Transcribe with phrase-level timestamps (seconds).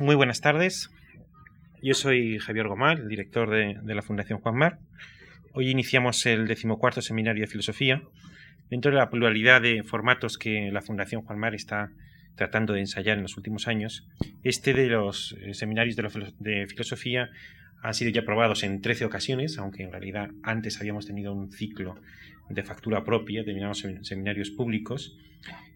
[0.00, 0.90] Muy buenas tardes.
[1.82, 4.78] Yo soy Javier Gomal, director de, la Fundación Juan Mar.
[5.52, 8.00] Hoy iniciamos el decimocuarto seminario de filosofía.
[8.70, 11.92] Dentro de la pluralidad de formatos que la Fundación Juan Mar está
[12.34, 14.08] tratando de ensayar en los últimos años,
[14.42, 15.96] este de los eh, seminarios
[16.38, 17.28] de, filosofía
[17.82, 22.00] han sido ya aprobados en 13 ocasiones, aunque en realidad antes habíamos tenido un ciclo
[22.48, 25.18] de factura propia, denominados seminarios públicos,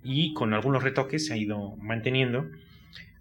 [0.03, 2.49] y con algunos retoques se ha ido manteniendo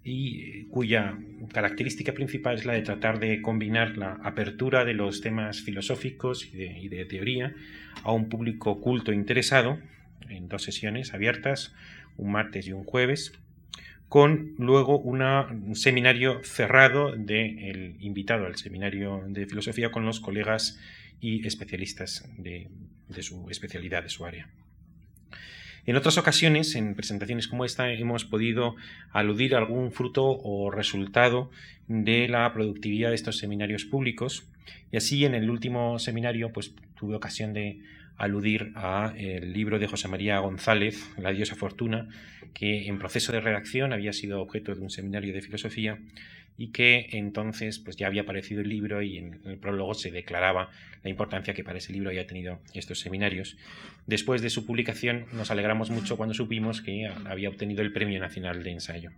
[0.04, 1.18] y eh, cuya
[1.52, 6.88] característica principal es la de tratar de combinar la apertura de los temas filosóficos y
[6.88, 7.54] de, teoría
[8.02, 9.78] a un público culto interesado
[10.28, 11.74] en dos sesiones abiertas,
[12.16, 13.32] un martes y un jueves,
[14.08, 20.78] con luego un seminario cerrado del invitado al seminario de filosofía con los colegas
[21.20, 22.68] y especialistas de
[23.20, 24.48] su especialidad, de su área.
[25.86, 28.74] En otras ocasiones, en presentaciones como esta, hemos podido
[29.12, 31.50] aludir a algún fruto o resultado
[31.88, 34.46] de la productividad de estos seminarios públicos.
[34.90, 37.80] Y así, en el último seminario, pues tuve ocasión de
[38.16, 42.08] aludir a el libro de José María González, La diosa fortuna,
[42.54, 45.98] que en proceso de redacción había sido objeto de un seminario de filosofía
[46.56, 50.70] y que entonces pues ya había aparecido el libro y en el prólogo se declaraba
[51.02, 53.56] la importancia que para ese libro había tenido estos seminarios.
[54.06, 58.62] Después de su publicación nos alegramos mucho cuando supimos que había obtenido el Premio Nacional
[58.62, 59.10] de Ensayo.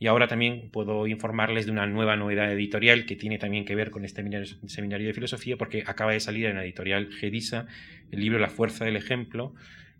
[0.00, 3.90] Y ahora también puedo informarles de una nueva novedad editorial que tiene también que ver
[3.90, 4.24] con este
[4.66, 7.66] seminario de filosofía porque acaba de salir en la editorial Gedisa
[8.12, 9.54] el libro La fuerza del ejemplo,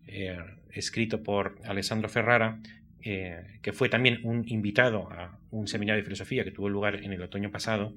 [0.07, 0.39] eh,
[0.71, 2.61] escrito por Alessandro Ferrara,
[3.03, 7.13] eh, que fue también un invitado a un seminario de filosofía que tuvo lugar en
[7.13, 7.95] el otoño pasado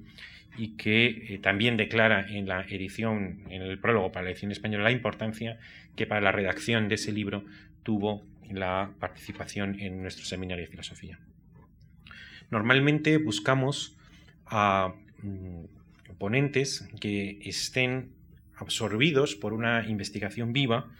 [0.56, 4.84] y que eh, también declara en la edición, en el prólogo para la edición española,
[4.84, 5.58] la importancia
[5.96, 7.44] que para la redacción de ese libro
[7.82, 11.18] tuvo la participación en nuestro seminario de filosofía.
[12.50, 13.96] Normalmente buscamos
[14.46, 15.64] a mm,
[16.18, 18.10] ponentes que estén
[18.56, 20.90] absorbidos por una investigación viva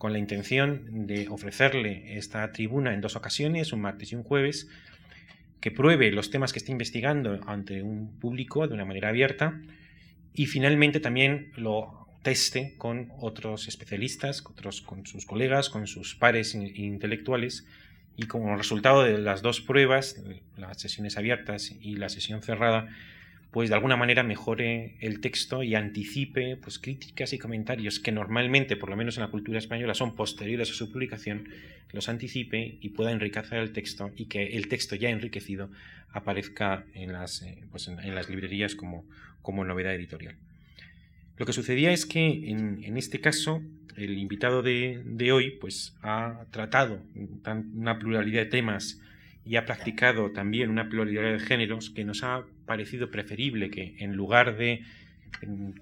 [0.00, 4.66] con la intención de ofrecerle esta tribuna en dos ocasiones, un martes y un jueves,
[5.60, 9.60] que pruebe los temas que está investigando ante un público de una manera abierta
[10.32, 17.66] y finalmente también lo teste con otros especialistas, con, sus colegas, con sus pares intelectuales
[18.16, 20.16] y como resultado de las dos pruebas,
[20.56, 22.88] las sesiones abiertas y la sesión cerrada,
[23.50, 28.76] pues de alguna manera mejore el texto y anticipe pues críticas y comentarios que normalmente,
[28.76, 31.48] por lo menos en la cultura española, son posteriores a su publicación,
[31.92, 35.70] los anticipe y pueda enriquecer el texto y que el texto ya enriquecido
[36.12, 39.04] aparezca en las, eh, pues en, las librerías como,
[39.42, 40.36] como novedad editorial.
[41.36, 43.62] Lo que sucedía es que en, este caso
[43.96, 47.00] el invitado de, de, hoy pues ha tratado
[47.74, 49.00] una pluralidad de temas
[49.44, 54.14] y ha practicado también una pluralidad de géneros que nos ha parecido preferible que en
[54.14, 54.84] lugar de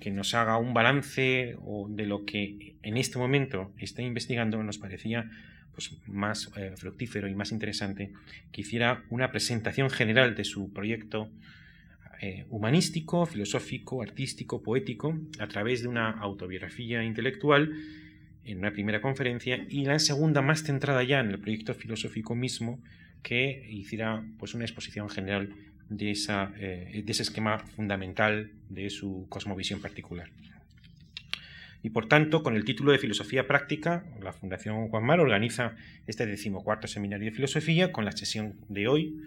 [0.00, 4.78] que nos haga un balance o de lo que en este momento está investigando, nos
[4.78, 5.30] parecía
[5.74, 8.14] pues, más eh, fructífero y más interesante
[8.52, 11.28] que hiciera una presentación general de su proyecto
[12.22, 17.70] eh, humanístico, filosófico, artístico, poético, a través de una autobiografía intelectual
[18.46, 22.80] en una primera conferencia y la segunda más centrada ya en el proyecto filosófico mismo,
[23.22, 25.52] que hiciera pues, una exposición general
[25.90, 30.30] eh, de ese esquema fundamental de su cosmovisión particular.
[31.82, 36.26] Y por tanto, con el título de Filosofía Práctica, la Fundación Juan Mar organiza este
[36.26, 39.22] decimocuarto seminario de filosofía con la sesión de hoy,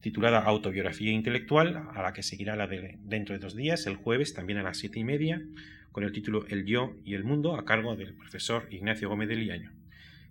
[0.00, 4.34] titulada Autobiografía Intelectual, a la que seguirá la de dentro de dos días, el jueves,
[4.34, 5.42] también a las siete y media,
[5.90, 9.36] con el título El Yo y el Mundo, a cargo del profesor Ignacio Gómez de
[9.36, 9.72] Liaño.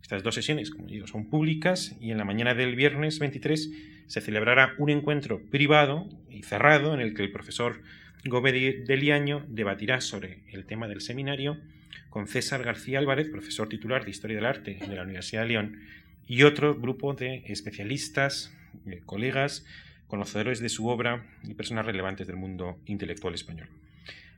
[0.02, 3.72] Estas dos sesiones, como digo, son públicas y en la mañana del viernes 23
[4.08, 7.82] se celebrará un encuentro privado y cerrado en el que el profesor
[8.26, 11.58] Gómez de Liaño debatirá sobre el tema del seminario
[12.10, 15.80] con César García Álvarez, profesor titular de Historia del Arte de la Universidad de León,
[16.28, 18.54] y otro grupo de especialistas,
[19.06, 19.66] colegas,
[20.08, 23.68] conocedores de su obra y personas relevantes del mundo intelectual español.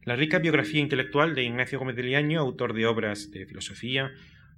[0.04, 4.12] La rica biografía intelectual de Ignacio Gómez de Liaño, autor de obras de filosofía,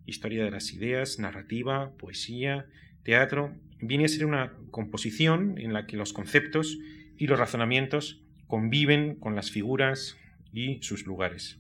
[0.06, 2.66] historia de las ideas, narrativa, poesía,
[3.04, 6.78] teatro, viene a ser una composición en la que los conceptos
[7.18, 10.18] y los razonamientos conviven con las figuras
[10.52, 11.60] y sus lugares.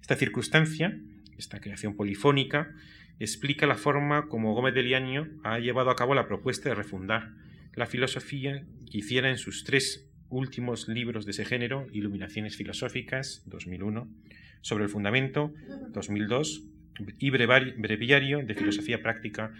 [0.00, 0.98] Esta circunstancia,
[1.36, 2.74] esta creación polifónica,
[3.18, 7.32] explica la forma como Gómez de Liaño ha llevado a cabo la propuesta de refundar
[7.74, 14.08] la filosofía que hiciera en sus tres últimos libros de ese género, Iluminaciones Filosóficas, 2001,
[14.62, 15.52] Sobre el Fundamento,
[15.92, 16.64] 2002,
[17.18, 19.52] y Breviario de Filosofía Práctica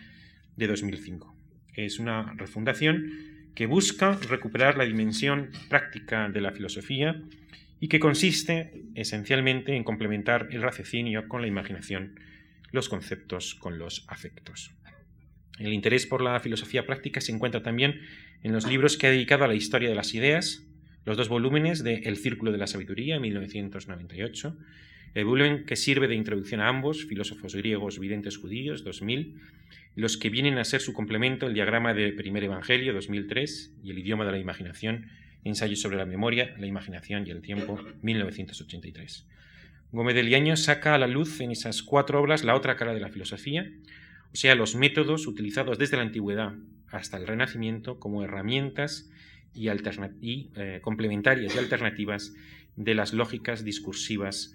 [0.57, 1.35] de 2005.
[1.75, 7.21] Es una refundación que busca recuperar la dimensión práctica de la filosofía
[7.81, 12.19] y que consiste esencialmente en complementar el raciocinio con la imaginación,
[12.73, 14.73] los conceptos con los afectos.
[15.59, 18.01] El interés por la filosofía práctica se encuentra también
[18.43, 20.67] en los libros que ha dedicado a la historia de las ideas,
[21.05, 24.57] los dos volúmenes de El Círculo de la Sabiduría, 1998,
[25.15, 29.41] el volumen que sirve de introducción a ambos, Filósofos griegos, videntes judíos, 2000,
[29.97, 33.99] los que vienen a ser su complemento, el diagrama del primer Evangelio, 2003, y el
[33.99, 35.09] idioma de la imaginación,
[35.45, 39.27] ensayo sobre la memoria, la imaginación y el tiempo, 1983.
[39.93, 43.01] Gómez de Liaño saca a la luz en esas cuatro obras la otra cara de
[43.01, 43.69] la filosofía,
[44.33, 46.55] o sea, los métodos utilizados desde la antigüedad
[46.89, 49.11] hasta el Renacimiento como herramientas
[49.53, 52.35] y, eh, complementarias y alternativas
[52.77, 54.55] de las lógicas discursivas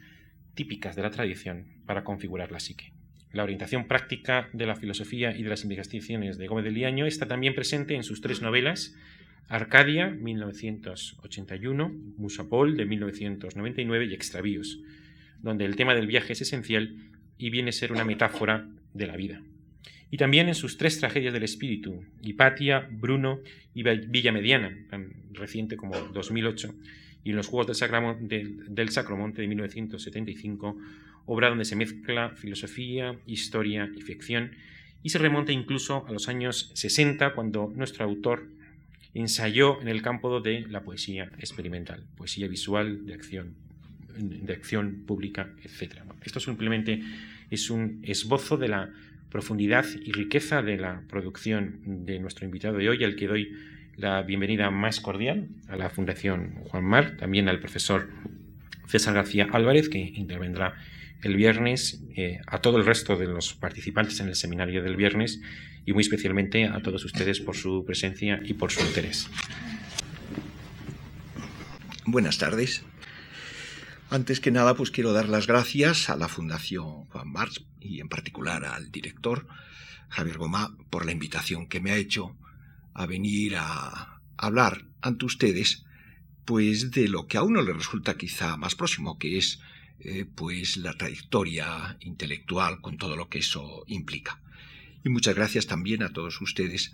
[0.56, 2.92] típicas de la tradición para configurar la psique.
[3.32, 7.28] La orientación práctica de la filosofía y de las investigaciones de Gómez de Liaño está
[7.28, 8.96] también presente en sus tres novelas,
[9.48, 14.80] Arcadia, 1981, Musapol, de 1999 y Extravíos,
[15.42, 16.96] donde el tema del viaje es esencial
[17.38, 19.42] y viene a ser una metáfora de la vida.
[20.10, 23.42] Y también en sus tres tragedias del espíritu, Hipatia, Bruno
[23.74, 26.74] y Villa Mediana, tan reciente como 2008,
[27.26, 27.78] y en los Juegos
[28.22, 30.78] del, del, Sacromonte de 1975,
[31.26, 34.52] obra donde se mezcla filosofía, historia y ficción,
[35.02, 38.48] y se remonta incluso a los años 60, cuando nuestro autor
[39.16, 43.56] ensayó en el campo de la poesía experimental, poesía visual, de acción,
[44.18, 46.02] de acción pública, etc.
[46.24, 47.02] Esto simplemente
[47.50, 48.94] es un esbozo de la
[49.32, 53.52] profundidad y riqueza de la producción de nuestro invitado de hoy, al que doy
[53.98, 58.10] la bienvenida más cordial a la Fundación Juan Mar, también al profesor
[58.88, 60.76] César García Álvarez, que intervendrá
[61.24, 65.42] el viernes, eh, a todo el resto de los participantes en el seminario del viernes
[65.86, 69.30] y muy especialmente a todos ustedes por su presencia y por su interés.
[72.06, 72.84] Buenas tardes.
[74.10, 78.10] Antes que nada, pues quiero dar las gracias a la Fundación Juan March y en
[78.10, 79.48] particular al director
[80.10, 82.36] Javier Gomá por la invitación que me ha hecho
[82.96, 85.86] a venir a hablar ante ustedes
[86.46, 89.60] pues de lo que a uno le resulta quizá más próximo, que es
[90.00, 94.40] eh, pues la trayectoria intelectual con todo lo que eso implica.
[95.04, 96.94] Y muchas gracias también a todos ustedes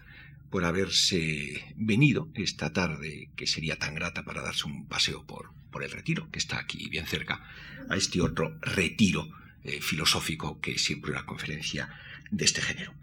[0.49, 5.83] por haberse venido esta tarde, que sería tan grata para darse un paseo por, por
[5.83, 7.41] el retiro, que está aquí bien cerca,
[7.89, 9.29] a este otro retiro
[9.63, 11.89] eh, filosófico que es siempre una conferencia
[12.31, 12.93] de este género.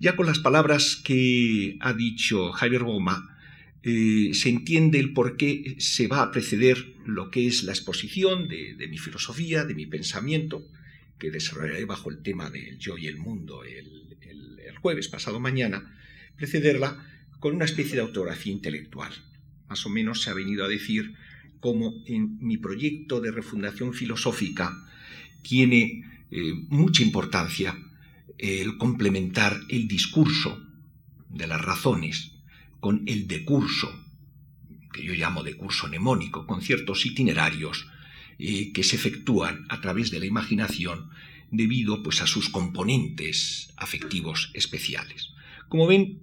[0.00, 3.36] Ya con las palabras que ha dicho Javier Goma,
[3.82, 8.46] eh, se entiende el por qué se va a preceder lo que es la exposición
[8.48, 10.64] de, mi filosofía, de mi pensamiento,
[11.18, 13.96] que desarrollaré bajo el tema del yo y el mundo el,
[14.80, 15.98] jueves pasado mañana,
[16.36, 17.04] precederla
[17.40, 19.12] con una especie de autografía intelectual.
[19.68, 21.14] Más o menos se ha venido a decir
[21.58, 24.72] cómo en mi proyecto de refundación filosófica
[25.42, 27.76] tiene eh, mucha importancia
[28.38, 30.62] el complementar el discurso
[31.28, 32.32] de las razones
[32.80, 33.92] con el decurso,
[34.92, 37.86] que yo llamo decurso mnemónico, con ciertos itinerarios
[38.38, 41.10] eh, que se efectúan a través de la imaginación
[41.50, 45.34] debido pues, a sus componentes afectivos especiales.
[45.68, 46.20] Como ven,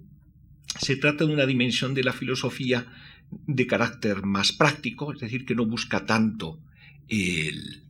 [0.80, 2.86] se trata de una dimensión de la filosofía
[3.30, 6.60] de carácter más práctico, es decir, que no busca tanto
[7.08, 7.82] el,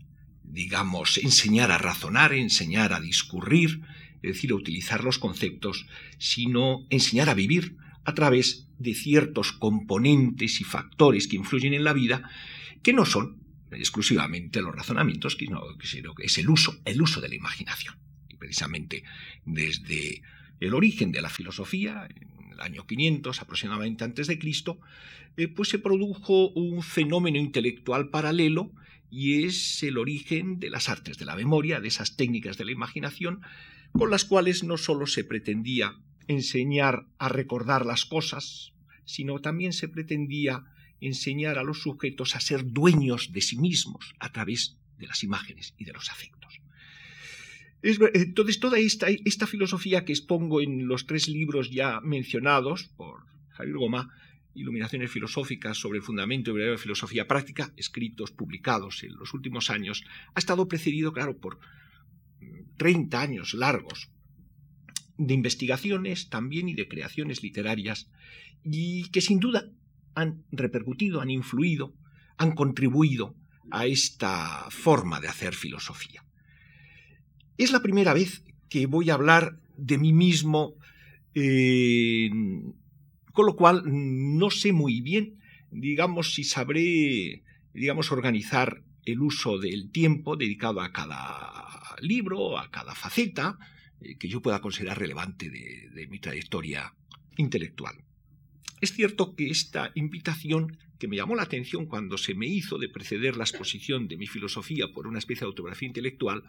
[0.45, 3.83] digamos, enseñar a razonar, enseñar a discurrir,
[4.23, 5.87] es decir, utilizar los conceptos,
[6.19, 11.93] sino enseñar a vivir a través de ciertos componentes y factores que influyen en la
[11.93, 12.31] vida,
[12.83, 13.41] que no son
[13.73, 17.97] exclusivamente los razonamientos, sino que es el uso, el uso de la imaginación.
[18.29, 19.03] Y precisamente
[19.45, 20.23] desde
[20.61, 24.81] el origen de la filosofía, en el año 500 aproximadamente antes de Cristo,
[25.37, 28.73] eh, pues se produjo un fenómeno intelectual paralelo
[29.11, 32.73] y es el origen de las artes de la memoria, de esas técnicas de la
[32.73, 33.43] imaginación,
[33.99, 35.97] con las cuales no sólo se pretendía
[36.29, 38.73] enseñar a recordar las cosas,
[39.05, 40.65] sino también se pretendía
[41.01, 45.75] enseñar a los sujetos a ser dueños de sí mismos a través de las imágenes
[45.79, 46.61] y de los afectos.
[47.83, 53.77] entonces, toda esta, esta, filosofía que expongo en los tres libros ya mencionados por Javier
[53.77, 54.11] Goma,
[54.55, 60.03] Iluminaciones filosóficas sobre el fundamento de la filosofía práctica, escritos, publicados en los últimos años,
[60.35, 61.59] ha estado precedido, claro, por
[62.77, 64.11] 30 años largos
[65.19, 68.11] de investigaciones también y de creaciones literarias
[68.65, 69.71] y que sin duda
[70.15, 71.95] han repercutido, han influido,
[72.37, 73.35] han contribuido
[73.71, 76.25] a esta forma de hacer filosofía.
[77.59, 80.75] Es la primera vez que voy a hablar de mí mismo
[83.33, 85.39] con lo cual no sé muy bien,
[85.71, 87.43] digamos, si sabré,
[87.75, 93.59] digamos, organizar el uso del tiempo dedicado a cada libro, a cada faceta,
[94.01, 96.95] eh, que yo pueda considerar relevante de, mi trayectoria
[97.37, 97.97] intelectual.
[98.81, 102.89] Es cierto que esta invitación que me llamó la atención cuando se me hizo de
[102.89, 106.43] preceder la exposición de mi filosofía por una especie de autografía intelectual,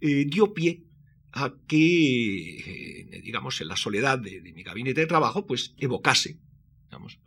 [0.00, 0.82] eh, dio pie
[1.32, 6.38] a que, eh, digamos, en la soledad de, mi gabinete de trabajo, pues evocase,
[6.84, 7.18] digamos,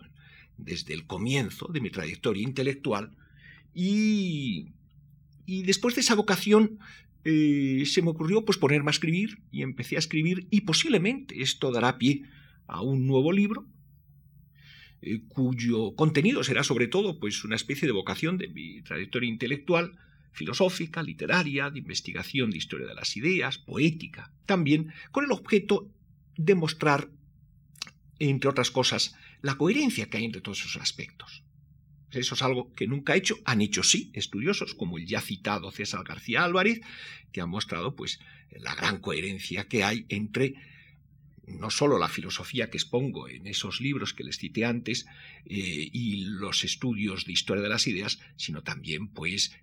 [0.57, 3.15] desde el comienzo de mi trayectoria intelectual,
[3.73, 4.71] y,
[5.45, 6.79] y después de esa vocación
[7.29, 11.73] eh, se me ocurrió pues ponerme a escribir y empecé a escribir y posiblemente esto
[11.73, 12.23] dará pie
[12.67, 13.67] a un nuevo libro
[15.01, 19.99] eh, cuyo contenido será sobre todo pues una especie de vocación de mi trayectoria intelectual
[20.31, 25.91] filosófica, literaria, de investigación de historia de las ideas, poética, también con el objeto
[26.37, 27.09] de mostrar,
[28.19, 31.43] entre otras cosas, la coherencia que hay entre todos esos aspectos.
[32.11, 35.71] Eso es algo que nunca he hecho, han hecho sí estudiosos como el ya citado
[35.71, 36.81] César García Álvarez,
[37.31, 38.19] que han mostrado pues
[38.51, 40.55] la gran coherencia que hay entre
[41.47, 45.05] no solo la filosofía que expongo en esos libros que les cité antes
[45.45, 49.53] eh, y los estudios de historia de las ideas, sino también pues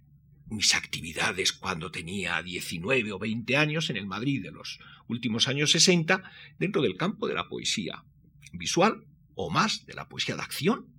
[0.47, 5.73] mis actividades cuando tenía 19 o 20 años en el Madrid de los últimos años
[5.73, 6.23] 60
[6.59, 8.05] dentro del campo de la poesía
[8.53, 10.94] visual o más de la poesía de acción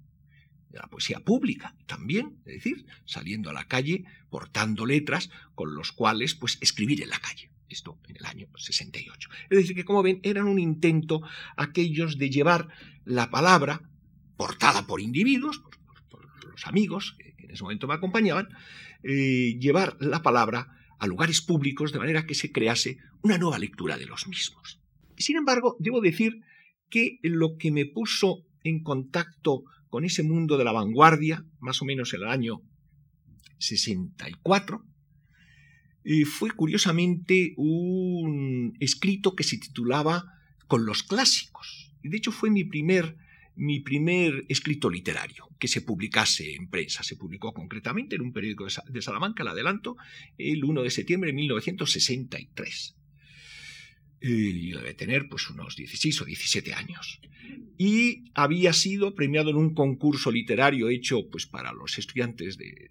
[0.75, 5.93] de la poesía pública también, es decir, saliendo a la calle portando letras con los
[5.93, 7.49] cuales pues escribir en la calle.
[7.69, 9.29] Esto en el año 68.
[9.49, 11.21] Es decir, que como ven, eran un intento
[11.55, 12.67] aquellos de llevar
[13.05, 13.89] la palabra
[14.35, 15.63] portada por individuos,
[16.09, 18.49] por, los amigos que, en ese momento me acompañaban,
[19.03, 20.67] eh, llevar la palabra
[20.99, 24.81] a lugares públicos de manera que se crease una nueva lectura de los mismos.
[25.17, 26.41] Sin embargo, debo decir
[26.89, 29.63] que lo que me puso en contacto
[29.95, 32.61] con ese mundo de la vanguardia, más o menos en el año
[33.59, 34.85] 64,
[36.03, 40.25] y fue curiosamente un escrito que se titulaba
[40.67, 41.93] Con los clásicos.
[42.03, 43.15] Y de hecho fue mi primer,
[43.55, 47.01] mi primer escrito literario que se publicase en prensa.
[47.01, 49.95] Se publicó concretamente en un periódico de Salamanca, el adelanto,
[50.37, 52.97] el 1 de septiembre de 1963
[54.21, 57.19] y debe tener pues unos 16 o 17 años.
[57.77, 62.89] Y había sido premiado en un concurso literario hecho pues para los estudiantes de,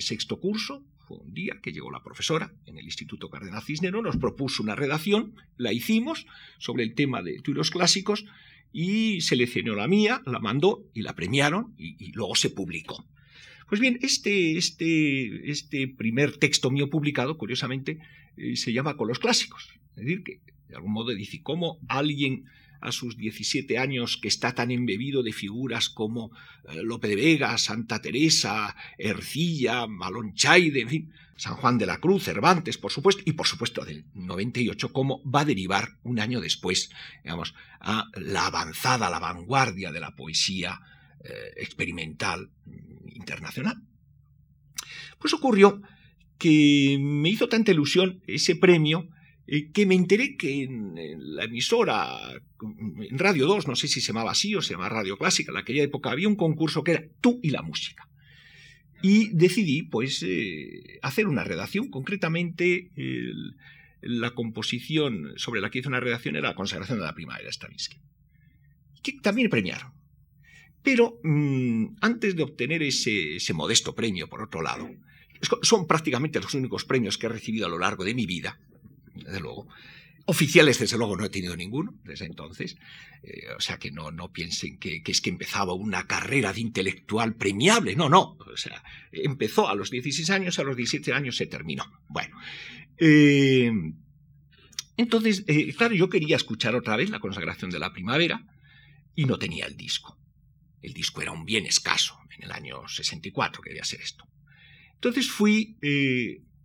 [0.00, 0.82] sexto curso.
[1.06, 4.76] Fue un día que llegó la profesora en el Instituto Cardenal Cisnero, nos propuso una
[4.76, 6.26] redacción, la hicimos
[6.58, 8.24] sobre el tema de tuiros clásicos
[8.72, 13.04] y seleccionó la mía, la mandó y la premiaron y, luego se publicó.
[13.68, 17.98] Pues bien, este, este, este primer texto mío publicado, curiosamente,
[18.36, 19.79] eh, se llama Con los clásicos.
[19.96, 22.44] Es decir, que de algún modo dice, ¿cómo alguien
[22.80, 26.32] a sus 17 años que está tan embebido de figuras como
[26.68, 32.24] eh, Lope de Vega, Santa Teresa, Ercilla, Malonchaide, en fin, San Juan de la Cruz,
[32.24, 36.90] Cervantes, por supuesto, y por supuesto del 98, cómo va a derivar un año después,
[37.22, 40.80] digamos, a la avanzada, la vanguardia de la poesía
[41.22, 42.50] eh, experimental
[43.14, 43.76] internacional.
[45.18, 45.82] Pues ocurrió
[46.38, 49.08] que me hizo tanta ilusión ese premio
[49.72, 50.94] que me enteré que en,
[51.34, 55.16] la emisora, en Radio 2, no sé si se llamaba así o se llamaba Radio
[55.16, 58.08] Clásica, en aquella época había un concurso que era Tú y la música.
[59.02, 61.88] Y decidí, pues, eh, hacer una redacción.
[61.88, 62.90] Concretamente,
[64.02, 67.52] la composición sobre la que hice una redacción era la consagración de la primavera de
[67.52, 67.98] Stravinsky,
[69.02, 69.92] que también premiaron.
[70.82, 74.88] Pero mm, antes de obtener ese, ese modesto premio, por otro lado,
[75.62, 78.60] son prácticamente los únicos premios que he recibido a lo largo de mi vida,
[79.24, 79.68] desde luego.
[80.26, 82.76] Oficiales, desde luego, no he tenido ninguno desde entonces.
[83.22, 87.34] Eh, o sea, que no, no piensen que, es que empezaba una carrera de intelectual
[87.34, 87.96] premiable.
[87.96, 88.36] No, no.
[88.38, 91.84] O sea, empezó a los 16 años, a los 17 años se terminó.
[92.08, 92.36] Bueno.
[92.98, 93.72] Eh,
[94.96, 98.46] entonces, eh, claro, yo quería escuchar otra vez la consagración de la primavera
[99.14, 100.18] y no tenía el disco.
[100.82, 104.24] El disco era un bien escaso en el año 64, quería ser esto.
[104.94, 105.76] Entonces fui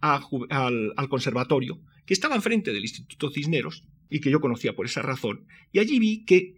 [0.01, 5.01] al, al conservatorio que estaba enfrente del Instituto Cisneros y que yo conocía por esa
[5.01, 6.55] razón, y allí vi que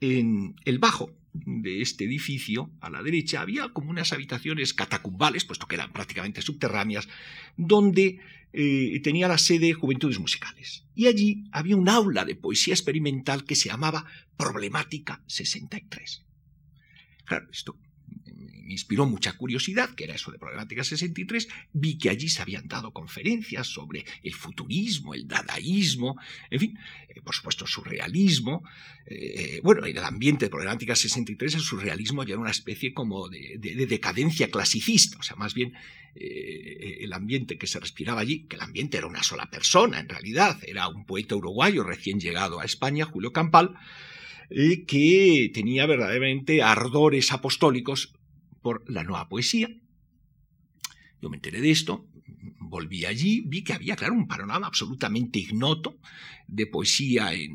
[0.00, 5.66] en el bajo de este edificio, a la derecha, había como unas habitaciones catacumbales, puesto
[5.66, 7.08] que eran prácticamente subterráneas,
[7.56, 8.20] donde
[8.52, 10.84] eh, tenía la sede Juventudes Musicales.
[10.94, 14.04] Y allí había un aula de poesía experimental que se llamaba
[14.36, 16.24] Problemática 63.
[17.24, 17.76] Claro, esto
[18.68, 22.92] inspiró mucha curiosidad, que era eso de Problemática 63, vi que allí se habían dado
[22.92, 26.18] conferencias sobre el futurismo, el dadaísmo,
[26.50, 26.78] en fin,
[27.08, 28.62] eh, por supuesto, surrealismo.
[29.06, 33.28] Eh, bueno, en el ambiente de Problemática 63, el surrealismo ya era una especie como
[33.28, 35.74] de, decadencia clasicista, o sea, más bien
[36.14, 40.08] eh, el ambiente que se respiraba allí, que el ambiente era una sola persona, en
[40.08, 43.74] realidad, era un poeta uruguayo recién llegado a España, Julio Campal,
[44.86, 48.12] que tenía verdaderamente ardores apostólicos
[48.64, 49.68] por la nueva poesía.
[51.20, 52.08] Yo me enteré de esto,
[52.58, 55.98] volví allí, vi que había, claro, un panorama absolutamente ignoto
[56.48, 57.52] de poesía en,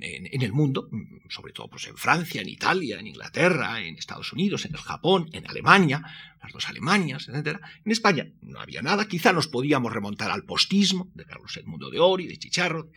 [0.00, 0.88] el mundo,
[1.28, 5.28] sobre todo pues, en Francia, en Italia, en Inglaterra, en Estados Unidos, en el Japón,
[5.32, 6.02] en Alemania,
[6.42, 7.60] las dos Alemanias, etc.
[7.84, 12.00] En España no había nada, quizá nos podíamos remontar al postismo de Carlos Edmundo de
[12.00, 12.90] Ori, de Chicharro,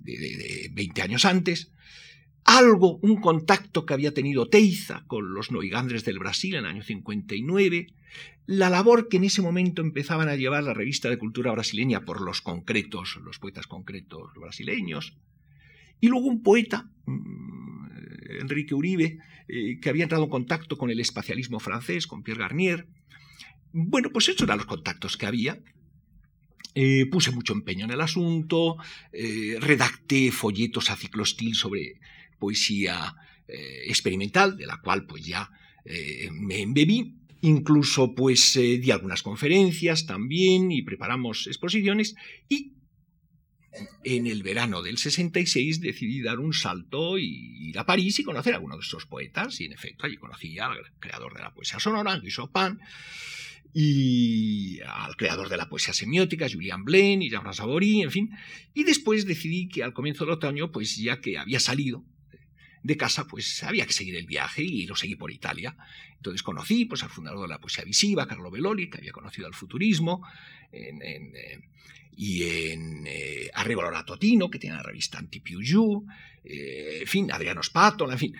[0.00, 1.70] de, de 20 años antes,
[2.44, 6.82] algo, un contacto que había tenido Teiza con los noigandres del Brasil en el año
[6.82, 7.86] 59,
[8.46, 12.20] la labor que en ese momento empezaban a llevar la revista de cultura brasileña por
[12.20, 15.16] los concretos, los poetas concretos brasileños,
[16.00, 17.86] y luego un poeta, mm,
[18.40, 22.86] Enrique Uribe, eh, que había entrado en contacto con el espacialismo francés, con Pierre Garnier.
[23.72, 25.60] Bueno, pues esos eran los contactos que había,
[26.74, 28.76] eh, puse mucho empeño en el asunto,
[29.12, 32.00] eh, redacté folletos a ciclostil sobre
[32.38, 33.14] poesía
[33.46, 35.50] eh, experimental, de la cual pues ya
[35.84, 37.16] eh, me embebí.
[37.42, 42.14] Incluso pues eh, di algunas conferencias también y preparamos exposiciones
[42.48, 42.72] y
[44.04, 48.54] en el verano del 66 decidí dar un salto y ir a París y conocer
[48.54, 51.80] a alguno de estos poetas y en efecto allí conocí al creador de la poesía
[51.80, 52.78] sonora, Guy Chopin,
[53.74, 58.30] y al creador de la poesía semiótica, Julian Blaine y Jean Savory, en fin.
[58.72, 62.04] Y después decidí que al comienzo del otoño, pues ya que había salido
[62.84, 65.74] de casa, pues había que seguir el viaje y lo seguí por Italia.
[66.16, 69.54] Entonces conocí pues, al fundador de la poesía visiva, Carlo Belloli, que había conocido al
[69.54, 70.22] futurismo,
[70.70, 71.60] eh,
[72.16, 76.06] y en eh, Arrigo Totino, que tiene la revista Anti-Piu
[76.44, 78.34] eh, en fin, Adriano Spatola, en fin.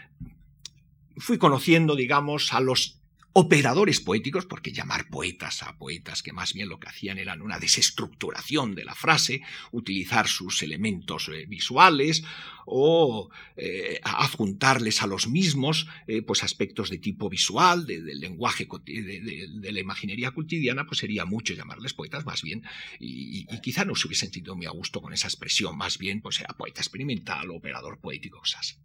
[1.16, 3.00] Fui conociendo, digamos, a los
[3.36, 7.58] operadores poéticos, porque llamar poetas a poetas que más bien lo que hacían eran una
[7.58, 9.42] desestructuración de la frase,
[9.72, 12.22] utilizar sus elementos eh, visuales
[12.64, 19.72] o eh, adjuntarles a los mismos eh, pues aspectos de tipo visual, del lenguaje, de,
[19.72, 22.62] la imaginería cotidiana, pues sería mucho llamarles poetas, más bien,
[23.00, 26.38] y, quizá no se hubiesen sentido muy a gusto con esa expresión, más bien, pues
[26.40, 28.78] era poeta experimental, operador poético, cosas.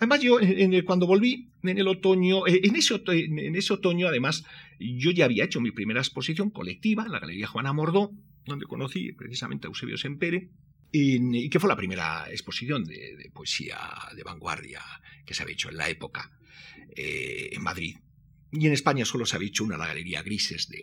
[0.00, 0.38] Además, yo
[0.86, 4.44] cuando volví en el otoño, eh, en ese, en ese, otoño, además,
[4.78, 8.10] yo ya había hecho mi primera exposición colectiva en la Galería Juana Mordó,
[8.46, 10.48] donde conocí precisamente a Eusebio Sempere,
[10.90, 13.78] y que fue la primera exposición de, poesía
[14.16, 14.80] de vanguardia
[15.26, 16.32] que se había hecho en la época
[16.96, 17.96] eh, en Madrid.
[18.52, 20.82] Y en España solo se había hecho una, la Galería Grises de,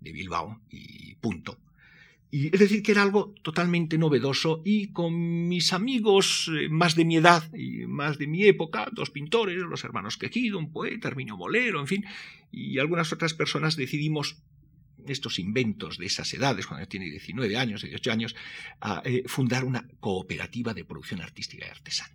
[0.00, 1.58] de Bilbao, y punto.
[2.30, 7.06] Y es decir, que era algo totalmente novedoso y con mis amigos eh, más de
[7.06, 11.38] mi edad y más de mi época, dos pintores, los hermanos Quejido, un poeta, Herminio
[11.38, 12.04] Molero, en fin,
[12.52, 14.36] y algunas otras personas decidimos
[15.06, 18.36] estos inventos de esas edades, cuando tiene 19 años, 18 años,
[18.80, 22.14] a eh, fundar una cooperativa de producción artística y artesana.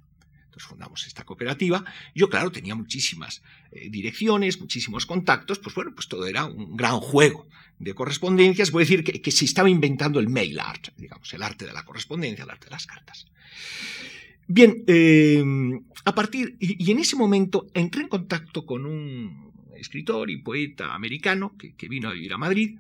[0.54, 1.84] Entonces fundamos esta cooperativa.
[2.14, 7.00] Yo, claro, tenía muchísimas eh, direcciones, muchísimos contactos, pues bueno, pues todo era un gran
[7.00, 7.48] juego
[7.80, 8.70] de correspondencias.
[8.70, 11.84] Voy a decir que, se estaba inventando el mail art, digamos, el arte de la
[11.84, 13.26] correspondencia, el arte de las cartas.
[14.46, 15.44] Bien, eh,
[16.06, 21.56] a partir, y, en ese momento entré en contacto con un escritor y poeta americano
[21.58, 22.78] que, que vino a vivir a Madrid,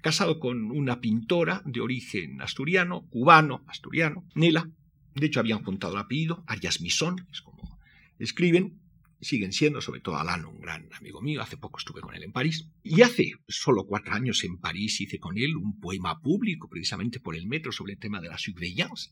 [0.00, 4.70] casado con una pintora de origen asturiano, cubano, asturiano, Nela,
[5.16, 7.78] de hecho, habían juntado el apellido, Arias Misón, es como
[8.18, 8.80] escriben,
[9.20, 11.42] siguen siendo, sobre todo Alan, un gran amigo mío.
[11.42, 12.68] Hace poco estuve con él en París.
[12.82, 17.34] Y hace solo cuatro años en París hice con él un poema público, precisamente por
[17.34, 19.10] el metro, sobre el tema de la surveillance,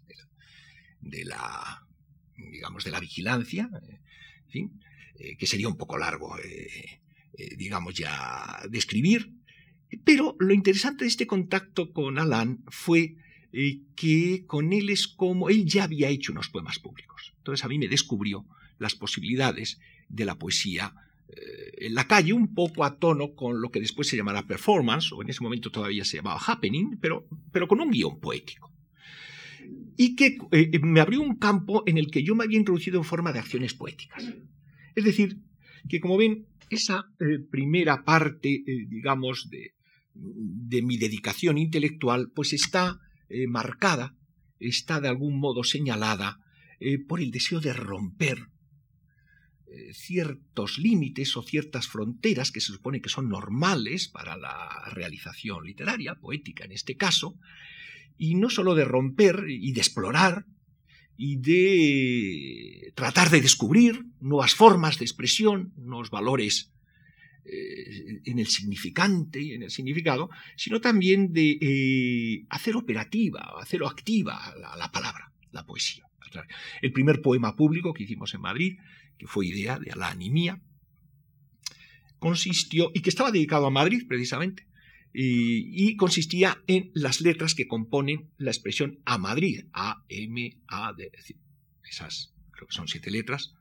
[1.01, 1.87] de la,
[2.37, 3.71] digamos, de la vigilancia,
[4.53, 4.69] eh,
[5.19, 7.01] eh, que sería un poco largo, eh,
[7.57, 9.33] digamos, ya de escribir.
[10.05, 13.17] Pero lo interesante de este contacto con Alan fue
[13.95, 17.35] que con él es como él ya había hecho unos poemas públicos.
[17.39, 18.47] Entonces a mí me descubrió
[18.79, 20.95] las posibilidades de la poesía
[21.29, 25.13] eh, en la calle, un poco a tono con lo que después se llamará performance,
[25.13, 28.73] o en ese momento todavía se llamaba happening, pero, pero con un guion poético.
[29.97, 33.05] Y que eh, me abrió un campo en el que yo me había introducido en
[33.05, 34.25] forma de acciones poéticas.
[34.95, 35.39] Es decir,
[35.89, 39.75] que como ven, esa eh, primera parte, digamos, de,
[40.15, 44.15] de mi dedicación intelectual, pues está eh, marcada,
[44.59, 46.41] está de algún modo señalada
[46.81, 48.49] eh, por el deseo de romper
[49.67, 55.65] eh, ciertos límites o ciertas fronteras que se supone que son normales para la realización
[55.65, 57.39] literaria, poética en este caso,
[58.17, 60.47] y no solo de romper y de explorar
[61.17, 66.73] y de tratar de descubrir nuevas formas de expresión, nuevos valores
[67.45, 73.83] eh, en el significante y en el significado, sino también de eh, hacer operativa, hacer
[73.85, 76.07] activa la, palabra, la poesía.
[76.83, 78.79] El primer poema público que hicimos en Madrid,
[79.19, 80.61] que fue idea de Alain y mía,
[82.19, 84.67] consistió, y que estaba dedicado a Madrid precisamente,
[85.13, 91.13] y, consistía en las letras que componen la expresión a Madrid, A, M, A, D,
[91.89, 93.55] esas creo que son siete letras,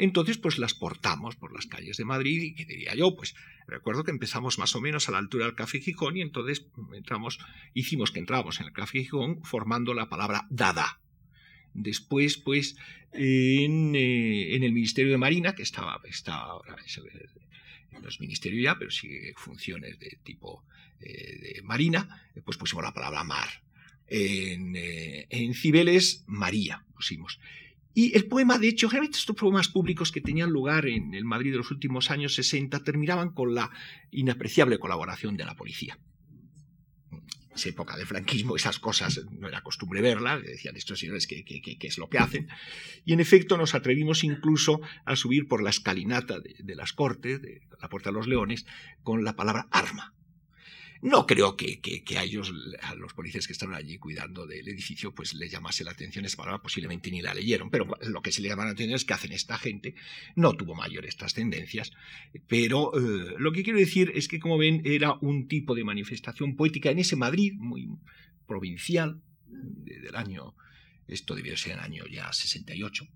[0.00, 3.14] entonces, pues las portamos por las calles de Madrid y, ¿qué diría yo?
[3.14, 3.34] Pues
[3.66, 7.38] recuerdo que empezamos más o menos a la altura del Café Gijón y entonces entramos,
[7.74, 11.00] hicimos que entramos en el Café Gijón formando la palabra Dada.
[11.74, 12.76] Después, pues,
[13.12, 16.76] en, eh, el Ministerio de Marina, que estaba, está ahora,
[17.92, 20.64] no es ministerio ya, pero sigue funciones de tipo
[21.00, 23.48] eh, de Marina, pues pusimos la palabra mar.
[24.06, 27.38] En, eh, en Cibeles, María pusimos.
[28.00, 31.50] Y el poema, de hecho, generalmente estos poemas públicos que tenían lugar en el Madrid
[31.50, 33.70] de los últimos años 60 terminaban con la
[34.10, 35.98] inapreciable colaboración de la policía.
[37.12, 37.20] En
[37.54, 41.44] esa época del franquismo, esas cosas no era costumbre verlas, decían estos señores qué,
[41.78, 42.48] es lo que hacen.
[43.04, 47.60] Y en efecto nos atrevimos incluso a subir por la escalinata de las Cortes, de
[47.82, 48.64] la Puerta de los Leones,
[49.02, 50.14] con la palabra arma.
[51.02, 51.80] No creo que,
[52.18, 55.92] a ellos, a los policías que estaban allí cuidando del edificio, pues les llamase la
[55.92, 58.96] atención esa palabra, posiblemente ni la leyeron, pero lo que se le llama la atención
[58.96, 59.94] es que hacen esta gente,
[60.36, 61.92] no tuvo mayores trascendencias,
[62.46, 66.54] pero eh, lo que quiero decir es que, como ven, era un tipo de manifestación
[66.54, 67.88] poética en ese Madrid muy
[68.46, 70.54] provincial, del año,
[71.08, 73.06] esto debió ser el año ya 68,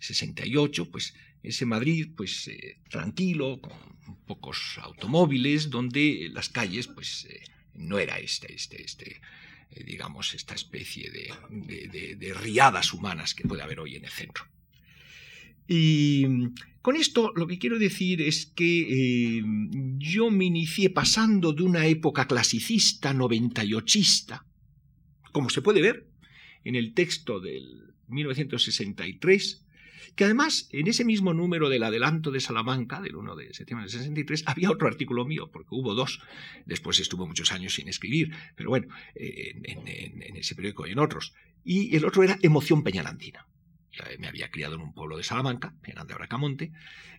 [0.00, 3.72] 68, pues ese Madrid, pues eh, tranquilo, con
[4.26, 7.40] pocos automóviles, donde las calles, pues eh,
[7.74, 9.20] no era este, este, este,
[9.70, 14.44] eh, digamos, esta especie de, de, riadas humanas que puede haber hoy en el centro.
[15.66, 16.24] Y
[16.80, 19.42] con esto lo que quiero decir es que
[19.98, 24.44] yo me inicié pasando de una época clasicista, 98ista,
[25.30, 26.08] como se puede ver
[26.64, 29.66] en el texto del 1963,
[30.18, 33.92] que además en ese mismo número del adelanto de Salamanca, del 1 de septiembre del
[33.92, 36.20] 63, había otro artículo mío, porque hubo dos,
[36.66, 41.34] después estuvo muchos años sin escribir, pero bueno, en, ese periódico y en otros.
[41.64, 43.46] Y el otro era Emoción Peñalantina
[44.18, 46.72] me había criado en un pueblo de Salamanca, Peñalán de Bracamonte,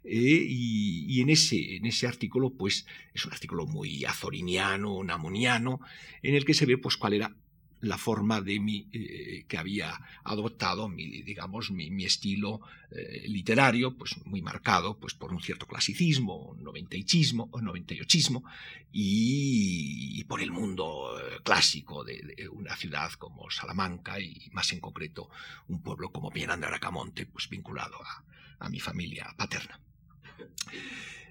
[0.05, 5.81] eh, y, en, ese, en ese artículo, pues, es un artículo muy azoriniano, namuniano,
[6.21, 7.35] en el que se ve, pues, cuál era
[7.81, 12.61] la forma de mi, eh, que había adoptado mi, digamos, mi, estilo
[12.91, 18.43] eh, literario, pues muy marcado pues, por un cierto clasicismo, noventaichismo, noventaochismo,
[18.91, 24.79] y, y por el mundo eh, clásico de, una ciudad como Salamanca y más en
[24.79, 25.29] concreto
[25.67, 29.79] un pueblo como Piedad de Aracamonte, pues vinculado a, mi familia paterna.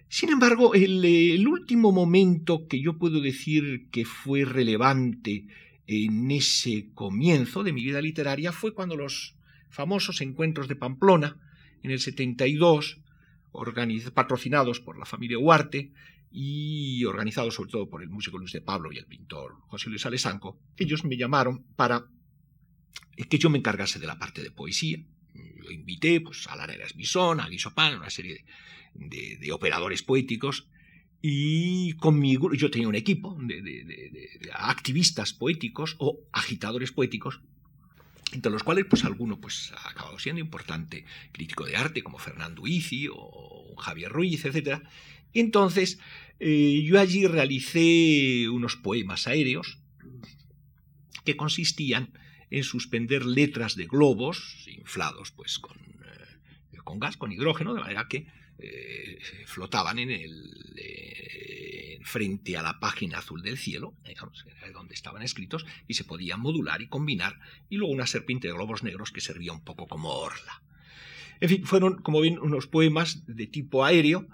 [0.08, 5.44] Sin embargo, el último momento que yo puedo decir que fue relevante
[5.88, 9.34] en ese comienzo de mi vida literaria fue cuando los
[9.70, 11.40] famosos encuentros de Pamplona,
[11.82, 13.00] en el 72,
[14.12, 15.92] patrocinados por la familia Huarte
[16.30, 20.04] y organizados sobre todo por el músico Luis de Pablo y el pintor José Luis
[20.04, 22.04] Alesanco, ellos me llamaron para
[23.16, 24.98] que yo me encargase de la parte de poesía.
[25.56, 28.44] Lo invité pues, a Lara Erasmisón, a Guisopán, una serie
[28.94, 30.68] de operadores poéticos
[31.20, 37.40] y conmigo, yo tenía un equipo de, activistas poéticos o agitadores poéticos,
[38.32, 42.66] entre los cuales pues alguno pues, ha acabado siendo importante crítico de arte, como Fernando
[42.66, 44.82] Izzi o Javier Ruiz, etc.
[45.34, 45.98] Entonces
[46.38, 49.78] eh, yo allí realicé unos poemas aéreos
[51.24, 52.12] que consistían
[52.50, 58.06] en suspender letras de globos inflados pues con, eh, con gas, con hidrógeno, de manera
[58.08, 58.26] que
[58.58, 65.22] eh, flotaban en el eh, frente a la página azul del cielo, digamos, donde estaban
[65.22, 69.20] escritos, y se podían modular y combinar, y luego una serpiente de globos negros que
[69.20, 70.62] servía un poco como orla.
[71.40, 74.26] En fin, fueron, como ven, unos poemas de tipo aéreo,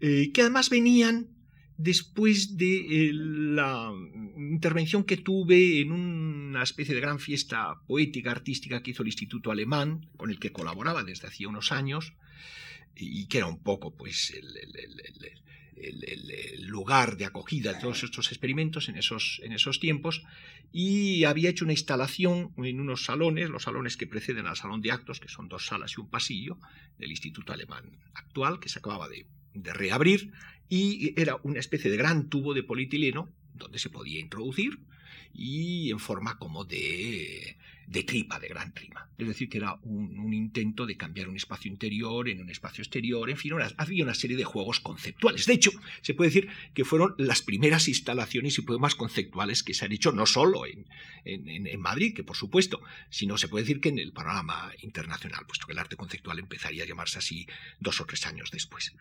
[0.00, 1.28] eh, que además venían
[1.76, 3.92] después de la
[4.36, 9.52] intervención que tuve en una especie de gran fiesta poética, artística que hizo el Instituto
[9.52, 12.14] Alemán, con el que colaboraba desde hacía unos años,
[12.98, 14.46] y que era un poco pues el,
[16.66, 20.22] lugar de acogida de todos estos experimentos en esos, en esos tiempos
[20.72, 24.92] y había hecho una instalación en unos salones, los salones que preceden al salón de
[24.92, 26.58] actos, que son dos salas y un pasillo
[26.98, 30.32] del Instituto Alemán actual, que se acababa de, de reabrir,
[30.68, 34.78] y era una especie de gran tubo de polietileno donde se podía introducir
[35.32, 37.56] y en forma como de,
[37.88, 39.08] de tripa, de gran tripa.
[39.16, 43.28] Es decir, que era un, intento de cambiar un espacio interior en un espacio exterior,
[43.30, 45.46] en fin, había una serie de juegos conceptuales.
[45.46, 45.70] De hecho,
[46.02, 50.12] se puede decir que fueron las primeras instalaciones y poemas conceptuales que se han hecho
[50.12, 50.86] no solo en,
[51.24, 55.66] en, Madrid, que por supuesto, sino se puede decir que en el panorama internacional, puesto
[55.66, 57.46] que el arte conceptual empezaría a llamarse así
[57.80, 58.92] dos o tres años después.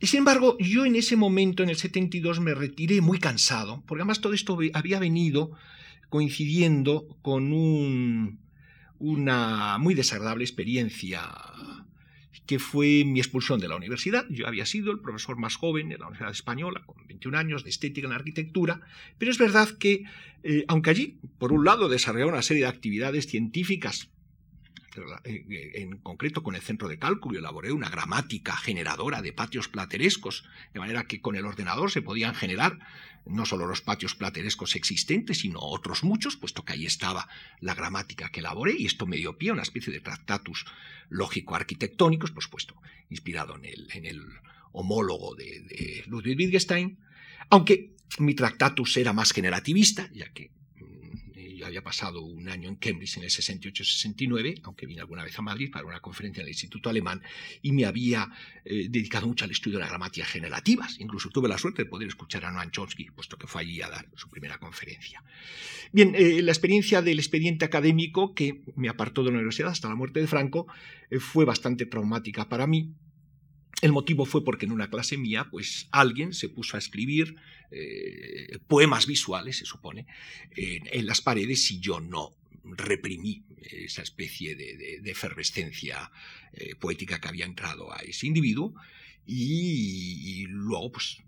[0.00, 4.20] Sin embargo, yo en ese momento, en el 72, me retiré muy cansado, porque además
[4.20, 5.52] todo esto había venido
[6.08, 7.52] coincidiendo con
[8.98, 11.22] una muy desagradable experiencia
[12.46, 14.24] que fue mi expulsión de la universidad.
[14.30, 17.68] Yo había sido el profesor más joven de la Universidad Española, con 21 años de
[17.68, 18.80] estética en arquitectura,
[19.18, 20.04] pero es verdad que,
[20.42, 24.08] eh, aunque allí, por un lado, desarrollaba una serie de actividades científicas
[25.24, 30.80] en concreto con el centro de cálculo, elaboré una gramática generadora de patios platerescos, de
[30.80, 32.78] manera que con el ordenador se podían generar
[33.26, 37.28] no solo los patios platerescos existentes, sino otros muchos, puesto que ahí estaba
[37.60, 40.64] la gramática que elaboré, y esto me dio pie a una especie de tractatus
[41.10, 42.80] lógico-arquitectónicos, por supuesto,
[43.10, 44.22] inspirado en el, en el
[44.72, 46.98] homólogo de Ludwig Wittgenstein,
[47.50, 50.50] aunque mi tractatus era más generativista, ya que
[51.58, 55.42] yo había pasado un año en Cambridge en el 68-69, aunque vine alguna vez a
[55.42, 57.22] Madrid para una conferencia en el Instituto Alemán,
[57.62, 58.30] y me había
[58.64, 60.98] eh, dedicado mucho al estudio de las gramatías generativas.
[61.00, 63.90] Incluso tuve la suerte de poder escuchar a Noam Chomsky, puesto que fue allí a
[63.90, 65.22] dar su primera conferencia.
[65.92, 69.94] Bien, eh, la experiencia del expediente académico que me apartó de la universidad hasta la
[69.94, 70.66] muerte de Franco
[71.10, 72.94] eh, fue bastante traumática para mí
[73.80, 77.36] el motivo fue porque en una clase mía, pues alguien se puso a escribir
[77.70, 80.06] eh, poemas visuales, se supone,
[80.56, 86.10] en, las paredes y yo no reprimí esa especie de, efervescencia
[86.52, 88.74] eh, poética que había entrado a ese individuo
[89.26, 91.18] y, y, luego pues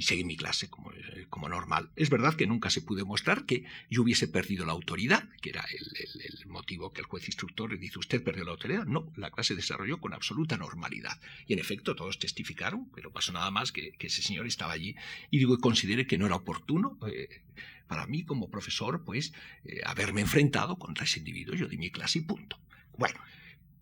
[0.00, 1.90] y seguí mi clase como, eh, como, normal.
[1.94, 5.62] Es verdad que nunca se pudo mostrar que yo hubiese perdido la autoridad, que era
[5.62, 8.86] el, motivo que el juez instructor le dice, usted perdió la autoridad.
[8.86, 11.20] No, la clase desarrolló con absoluta normalidad.
[11.46, 14.96] Y en efecto, todos testificaron, pero pasó nada más que, ese señor estaba allí.
[15.30, 17.42] Y digo, consideré que no era oportuno eh,
[17.86, 19.34] para mí como profesor, pues,
[19.66, 21.54] eh, haberme enfrentado contra ese individuo.
[21.54, 22.58] Yo di mi clase y punto.
[22.96, 23.20] Bueno,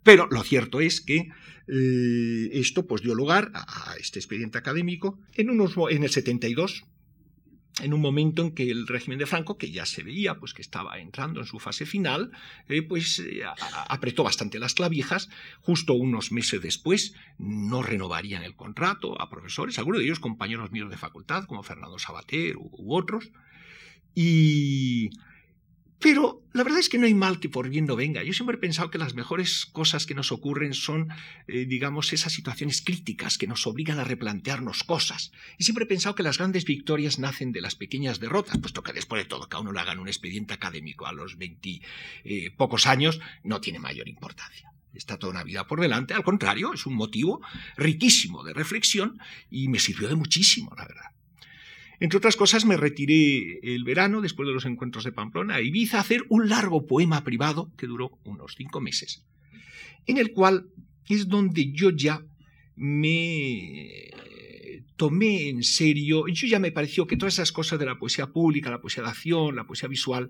[0.09, 1.29] pero lo cierto es que
[1.67, 6.87] eh, esto pues, dio lugar a, este expediente académico en, unos, en el 72,
[7.83, 10.63] en un momento en que el régimen de Franco, que ya se veía pues, que
[10.63, 12.31] estaba entrando en su fase final,
[12.71, 13.43] eh, pues eh,
[13.91, 15.29] apretó bastante las clavijas.
[15.61, 20.89] Justo unos meses después no renovarían el contrato a profesores, algunos de ellos compañeros míos
[20.89, 23.31] de facultad, como Fernando Sabater u otros.
[24.15, 25.08] Y
[26.59, 28.25] la verdad es que no hay mal que por bien no venga.
[28.25, 31.09] Yo siempre he pensado que las mejores cosas que nos ocurren son,
[31.47, 35.31] eh, digamos, esas situaciones críticas que nos obligan a replantearnos cosas.
[35.57, 38.93] Y siempre he pensado que las grandes victorias nacen de las pequeñas derrotas, puesto que
[38.93, 41.81] después de todo, que a uno le hagan un expediente académico a los 20
[42.25, 44.73] eh, pocos años, no tiene mayor importancia.
[44.93, 47.41] Está toda una vida por delante, al contrario, es un motivo
[47.77, 51.18] riquísimo de reflexión y me sirvió de muchísimo, la verdad.
[52.01, 55.99] Entre otras cosas, me retiré el verano, después de los encuentros de Pamplona, a Ibiza
[55.99, 59.27] a hacer un largo poema privado que duró unos cinco meses,
[60.07, 60.71] en el cual
[61.09, 62.23] es donde yo ya
[62.77, 63.89] me
[64.99, 68.69] tomé en serio, yo ya me pareció que todas esas cosas de la poesía pública,
[68.69, 70.29] la poesía de acción, la poesía visual,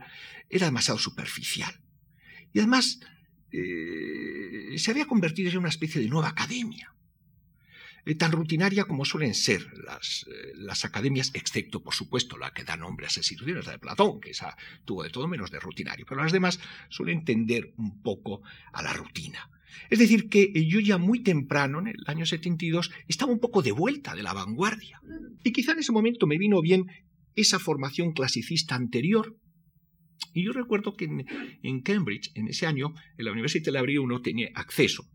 [0.49, 1.73] era demasiado superficial.
[2.53, 3.01] Y además
[3.51, 6.95] eh, se había convertido en una especie de nueva academia.
[8.09, 12.65] Eh, tan rutinaria como suelen ser las, eh, las, academias, excepto, por supuesto, la que
[12.65, 15.61] da nombre a esas instituciones, la de Platón, que esa tuvo de todo menos de
[15.61, 18.41] rutinario, pero las demás suelen tender un poco
[18.73, 19.51] a la rutina.
[19.91, 23.61] Es decir, que eh, yo ya muy temprano, en el año 72, estaba un poco
[23.61, 25.03] de vuelta de la vanguardia.
[25.45, 26.87] Y quizá en ese momento me vino bien
[27.35, 29.37] esa formación clasicista anterior,
[30.33, 31.27] y yo recuerdo que en,
[31.63, 35.07] en, Cambridge, en ese año, en la Universidad de Labrie uno tenía acceso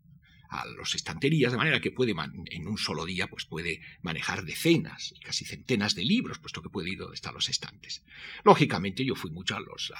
[0.53, 2.13] a las estanterías, de manera que puede
[2.51, 6.69] en un solo día pues puede manejar decenas y casi centenas de libros, puesto que
[6.69, 8.03] puede ir donde están los estantes.
[8.43, 9.91] Lógicamente yo fui mucho a, los,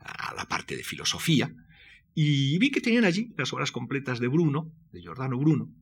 [0.00, 1.54] a, la parte de filosofía
[2.14, 5.72] y vi que tenían allí las obras completas de Bruno, de Giordano Bruno,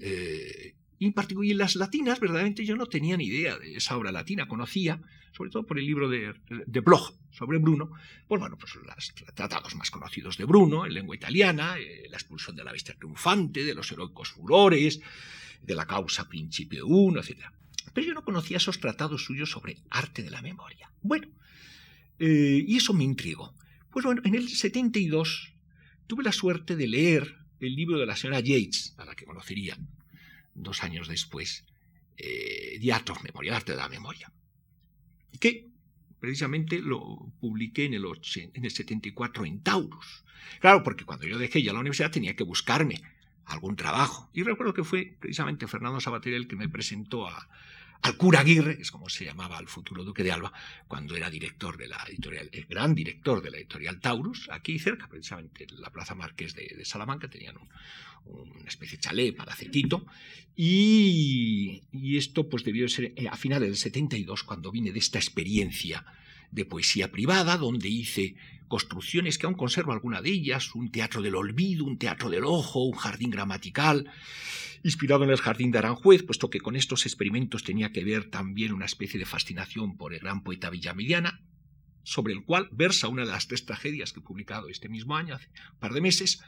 [0.00, 4.12] eh, y en particular, las latinas, verdaderamente yo no tenía ni idea de esa obra
[4.12, 5.00] latina, conocía,
[5.32, 6.34] sobre todo por el libro de,
[6.66, 7.90] de Bloch sobre Bruno,
[8.26, 12.56] pues bueno, pues los tratados más conocidos de Bruno, en lengua italiana, eh, la expulsión
[12.56, 15.00] de la bestia triunfante, de los heroicos furores,
[15.62, 17.40] de la causa Principio 1, etc.
[17.92, 20.90] Pero yo no conocía esos tratados suyos sobre arte de la memoria.
[21.02, 21.28] Bueno,
[22.18, 23.54] eh, y eso me intrigó.
[23.90, 25.52] Pues bueno, en el 72
[26.06, 29.78] tuve la suerte de leer el libro de la señora Yates, a la que conocería
[30.56, 31.64] dos años después,
[32.16, 34.32] eh, of Memoria, Arte de la Memoria,
[35.38, 35.68] que
[36.18, 40.24] precisamente lo publiqué en el, en el 74 en Taurus.
[40.60, 43.02] Claro, porque cuando yo dejé ya la universidad tenía que buscarme
[43.44, 44.30] algún trabajo.
[44.32, 47.48] Y recuerdo que fue precisamente Fernando Sabater el que me presentó a,
[48.02, 50.52] al cura Aguirre, es como se llamaba el futuro duque de Alba,
[50.86, 55.08] cuando era director de la editorial, el gran director de la editorial Taurus, aquí cerca,
[55.08, 57.56] precisamente en la Plaza Marqués de, Salamanca, tenían
[58.24, 60.06] una especie de chalet para Cetito,
[60.54, 65.18] y, y, esto pues debió ser eh, a finales del 72, cuando vine de esta
[65.18, 66.04] experiencia
[66.50, 68.36] de poesía privada, donde hice
[68.68, 72.84] construcciones que aún conservo alguna de ellas, un teatro del olvido, un teatro del ojo,
[72.84, 74.10] un jardín gramatical,
[74.82, 78.72] inspirado en el jardín de Aranjuez, puesto que con estos experimentos tenía que ver también
[78.72, 81.40] una especie de fascinación por el gran poeta villamediana,
[82.02, 85.34] sobre el cual versa una de las tres tragedias que he publicado este mismo año,
[85.34, 86.40] hace un par de meses,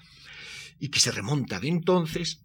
[0.79, 2.45] y que se remonta de entonces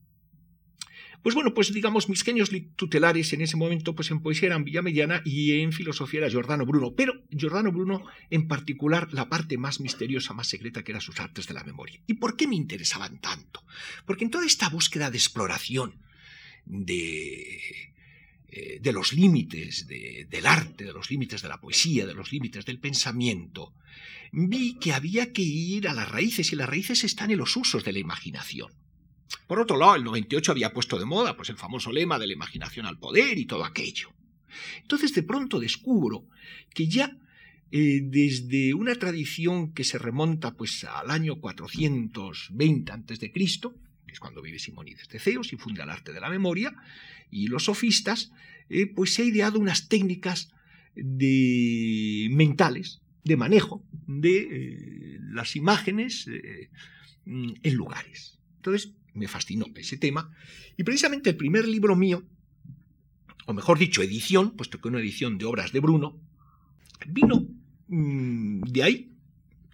[1.23, 5.21] pues bueno, pues digamos, mis genios tutelares en ese momento, pues en poesía eran Villamediana
[5.23, 6.95] y en filosofía era Giordano Bruno.
[6.95, 11.47] Pero Giordano Bruno, en particular, la parte más misteriosa, más secreta, que eran sus artes
[11.47, 12.01] de la memoria.
[12.07, 13.63] ¿Y por qué me interesaban tanto?
[14.05, 15.95] Porque en toda esta búsqueda de exploración
[16.65, 17.61] de,
[18.49, 22.65] eh, de los límites del arte, de los límites de la poesía, de los límites
[22.65, 23.73] del pensamiento,
[24.33, 27.85] vi que había que ir a las raíces y las raíces están en los usos
[27.85, 28.73] de la imaginación.
[29.47, 32.33] Por otro lado, el 98 había puesto de moda pues, el famoso lema de la
[32.33, 34.09] imaginación al poder y todo aquello.
[34.81, 36.27] Entonces de pronto descubro
[36.73, 37.17] que ya
[37.71, 43.43] eh, desde una tradición que se remonta pues, al año 420 a.C., que
[44.13, 46.75] es cuando vive Simónides de Ceos y funda el arte de la memoria,
[47.31, 48.31] y los sofistas,
[48.69, 50.51] eh, pues se ha ideado unas técnicas
[50.95, 56.29] de mentales, de manejo de eh, las imágenes
[57.25, 58.37] en lugares.
[58.57, 60.33] Entonces, me fascinó ese tema.
[60.77, 62.23] Y precisamente el primer libro mío,
[63.45, 66.19] o mejor dicho, edición, puesto que una edición de obras de Bruno,
[67.07, 67.47] vino
[67.87, 69.09] mm, de ahí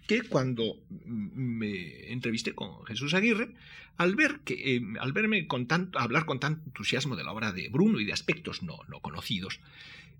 [0.06, 3.54] que cuando mm, me entrevisté con Jesús Aguirre,
[3.96, 7.52] al ver que eh, al verme con tanto, hablar con tanto entusiasmo de la obra
[7.52, 9.60] de Bruno y de aspectos no, no conocidos,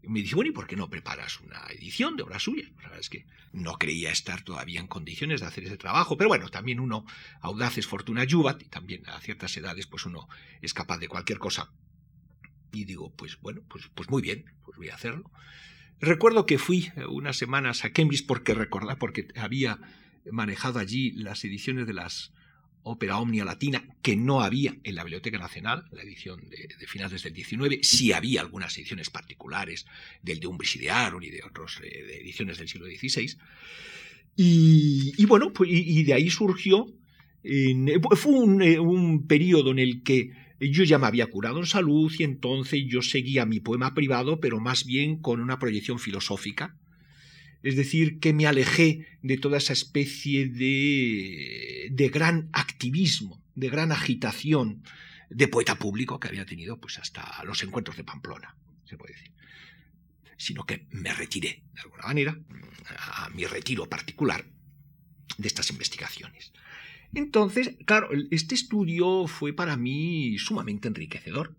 [0.03, 2.71] me dice, bueno, ¿y por qué no preparas una edición de obras suyas?
[2.77, 6.29] La verdad es que no creía estar todavía en condiciones de hacer ese trabajo, pero
[6.29, 7.05] bueno, también uno,
[7.41, 10.29] audaz es fortuna yubat, y también a ciertas edades, pues uno
[10.63, 11.71] es capaz de cualquier cosa.
[12.73, 15.31] Y digo, pues bueno, pues, pues muy bien, pues voy a hacerlo.
[16.01, 19.79] Recuerdo que fui unas semanas a Cambridge porque recordaba, porque había
[20.31, 22.33] manejado allí las ediciones de las
[22.83, 27.33] ópera omnia latina, que no había en la Biblioteca Nacional, la edición de, finales del
[27.33, 29.87] 19, sí había algunas ediciones particulares
[30.23, 33.37] del de Umbris y de Aaron y de otras eh, ediciones del siglo XVI.
[34.37, 36.87] Y, bueno, pues, y, de ahí surgió,
[38.17, 42.13] fue un, eh, un periodo en el que yo ya me había curado en salud
[42.19, 46.77] y entonces yo seguía mi poema privado, pero más bien con una proyección filosófica
[47.63, 54.83] es decir, que me alejé de toda esa especie de, gran activismo, de gran agitación
[55.29, 59.33] de poeta público que había tenido pues hasta los encuentros de Pamplona, se puede decir.
[60.37, 62.39] Sino que me retiré, de alguna manera,
[62.99, 64.47] a mi retiro particular
[65.37, 66.53] de estas investigaciones.
[67.15, 71.55] Entonces, claro, este estudio fue para mí sumamente enriquecedor.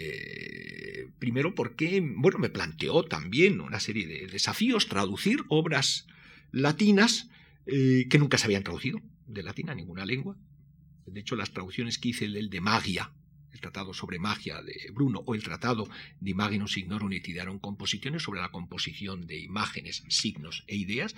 [0.00, 6.06] Eh, primero porque, bueno, me planteó también una serie de desafíos, traducir obras
[6.52, 7.30] latinas
[7.66, 10.36] eh, que nunca se habían traducido de latín a ninguna lengua.
[11.06, 13.10] De hecho, las traducciones que hice, el de magia,
[13.52, 15.88] el tratado sobre magia de Bruno, o el tratado
[16.20, 21.16] de Imaginus Signorum et Idearum Composiciones sobre la composición de imágenes, signos e ideas,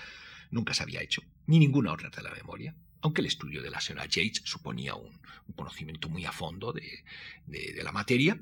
[0.50, 3.80] nunca se había hecho, ni ninguna otra de la memoria aunque el estudio de la
[3.80, 5.10] señora Yates suponía un,
[5.56, 8.38] conocimiento muy a fondo de la materia,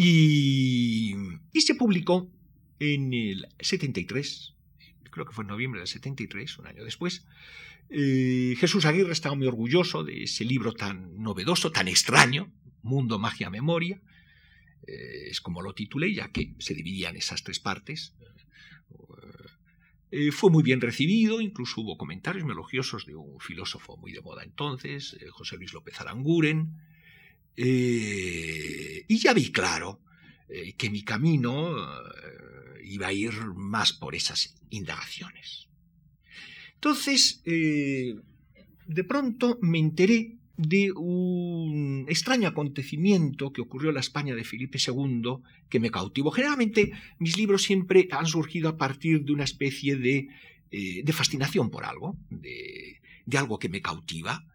[0.00, 1.14] y,
[1.60, 2.30] se publicó
[2.78, 4.54] en el 73,
[5.10, 7.26] creo que fue en noviembre del 73, un año después.
[7.90, 12.52] Eh, Jesús Aguirre estaba muy orgulloso de ese libro tan novedoso, tan extraño,
[12.82, 14.00] Mundo, Magia, Memoria.
[14.86, 18.14] Eh, es como lo titulé, ya que se dividía en esas tres partes.
[20.12, 24.44] Eh, fue muy bien recibido, incluso hubo comentarios melogiosos de un filósofo muy de moda
[24.44, 26.78] entonces, José Luis López Aranguren,
[27.60, 30.00] eh, y ya vi claro
[30.48, 35.66] eh, que mi camino eh, iba a ir más por esas indagaciones.
[36.74, 44.44] Entonces, de pronto me enteré de un extraño acontecimiento que ocurrió en la España de
[44.44, 45.38] Felipe II
[45.68, 46.30] que me cautivó.
[46.30, 50.28] Generalmente mis libros siempre han surgido a partir de una especie de,
[50.70, 53.00] de fascinación por algo, de,
[53.36, 54.46] algo que me cautiva,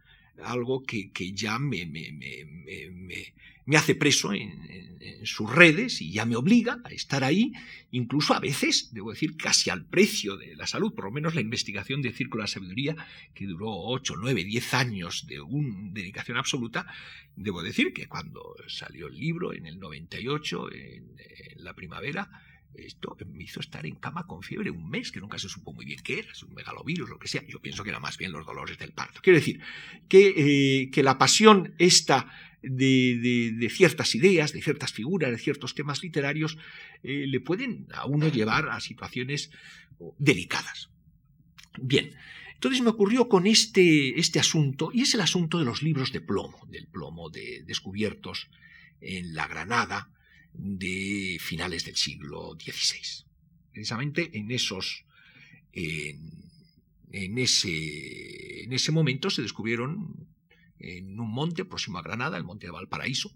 [0.43, 3.33] algo que, que ya me, me, me,
[3.65, 4.93] me hace preso en,
[5.25, 7.53] sus redes y ya me obliga a estar ahí,
[7.91, 11.41] incluso a veces, debo decir, casi al precio de la salud, por lo menos la
[11.41, 12.95] investigación de Círculo de la Sabiduría,
[13.33, 16.85] que duró 8, 9, 10 años de una dedicación absoluta,
[17.35, 21.15] debo decir que cuando salió el libro en el 98, en,
[21.55, 22.29] en la primavera,
[22.75, 25.85] esto me hizo estar en cama con fiebre un mes, que nunca se supo muy
[25.85, 27.43] bien qué era, es un megalovirus, lo que sea.
[27.47, 29.21] Yo pienso que era más bien los dolores del parto.
[29.21, 29.59] Quiero decir,
[30.07, 32.31] que, eh, que la pasión esta
[32.63, 36.57] de, ciertas ideas, de ciertas figuras, de ciertos temas literarios,
[37.03, 39.51] eh, le pueden a uno llevar a situaciones
[40.17, 40.89] delicadas.
[41.81, 42.11] Bien,
[42.53, 46.21] entonces me ocurrió con este, este asunto, y es el asunto de los libros de
[46.21, 48.49] plomo, del plomo de, descubiertos
[49.01, 50.12] en la Granada
[50.53, 53.25] de finales del siglo XVI.
[53.71, 55.05] Precisamente en esos...
[55.71, 60.27] en, ese, en ese momento se descubrieron
[60.79, 63.31] en un monte próximo a Granada, el monte de Valparaíso,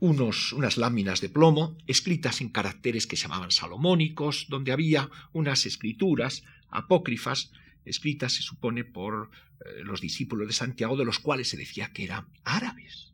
[0.00, 5.64] unos, unas láminas de plomo escritas en caracteres que se llamaban salomónicos, donde había unas
[5.64, 7.52] escrituras apócrifas
[7.84, 9.30] escritas, se supone, por
[9.60, 13.11] eh, los discípulos de Santiago, de los cuales se decía que eran árabes.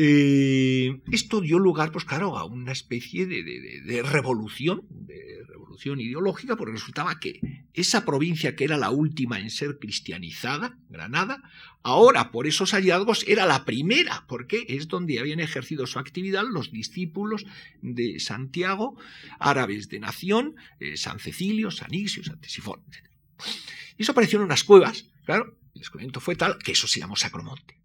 [0.00, 5.38] Eh, esto dio lugar, pues claro, a una especie de, de revolución, de
[5.86, 7.40] ideológica, porque resultaba que
[7.72, 11.42] esa provincia que era la última en ser cristianizada, Granada,
[11.82, 16.72] ahora por esos hallazgos era la primera, porque es donde habían ejercido su actividad los
[16.72, 17.46] discípulos
[17.80, 18.98] de Santiago,
[19.38, 23.10] árabes de nación, eh, San Cecilio, San Ixio, San Tesifón, etc.
[23.96, 27.16] Y eso apareció en unas cuevas, claro, el descubrimiento fue tal que eso se llamó
[27.16, 27.77] Sacromonte.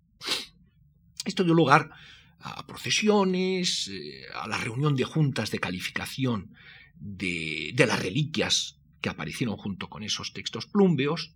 [1.26, 1.92] Esto dio lugar
[2.40, 6.54] a procesiones, eh, a la reunión de juntas de calificación
[6.96, 11.34] de, las reliquias que aparecieron junto con esos textos plúmbeos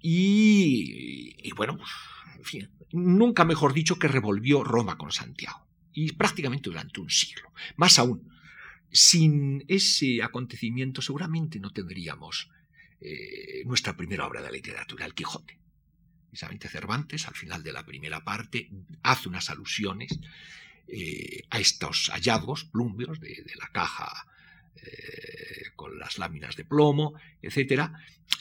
[0.00, 1.78] y, bueno,
[2.36, 7.50] en fin, nunca mejor dicho que revolvió Roma con Santiago y prácticamente durante un siglo.
[7.76, 8.30] Más aún,
[8.92, 12.50] sin ese acontecimiento seguramente no tendríamos
[13.00, 15.58] eh, nuestra primera obra de literatura, El Quijote.
[16.36, 18.68] Precisamente Cervantes, al final de la primera parte,
[19.02, 20.18] hace unas alusiones
[20.86, 24.26] eh, a estos hallazgos plúmbeos de la caja
[24.82, 27.90] eh, con las láminas de plomo, etcétera,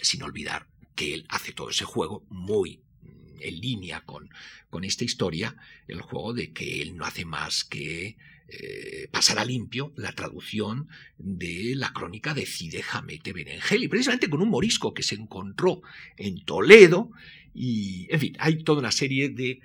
[0.02, 4.30] sin olvidar que él hace todo ese juego muy mm, en línea con,
[4.70, 5.56] con esta historia,
[5.88, 8.18] el juego de que él no hace más que
[8.50, 14.42] eh, pasar a limpio la traducción de la crónica de Cide Jamete Benengeli, precisamente con
[14.42, 15.82] un morisco que se encontró
[16.18, 17.10] en Toledo,
[17.56, 19.62] y en fin, hay toda una serie de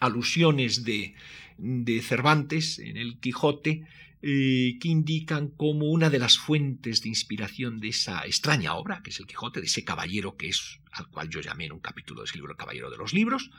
[0.00, 1.14] alusiones de,
[1.58, 3.84] de Cervantes en el Quijote
[4.20, 9.10] eh, que indican como una de las fuentes de inspiración de esa extraña obra, que
[9.10, 12.22] es el Quijote, de ese caballero que es, al cual yo llamé en un capítulo
[12.22, 13.50] de ese libro el caballero de los libros,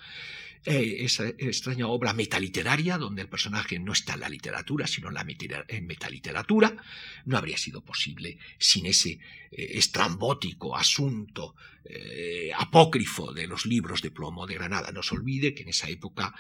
[0.66, 5.14] eh, esa extraña obra metaliteraria, donde el personaje no está en la literatura, sino en
[5.14, 6.76] la metaliteratura,
[7.26, 9.20] no habría sido posible sin ese
[9.51, 11.55] eh, estrambótico asunto
[12.55, 14.91] apócrifo de los libros de plomo de Granada.
[14.91, 16.36] No se olvide que en esa época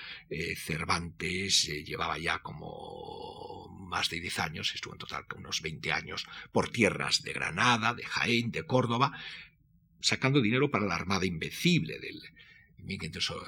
[0.55, 6.69] Cervantes llevaba ya como más de 10 años, estuvo en total unos 20 años, por
[6.69, 9.17] tierras de Granada, de Jaén, de Córdoba,
[10.01, 12.21] sacando dinero para la Armada Invencible del,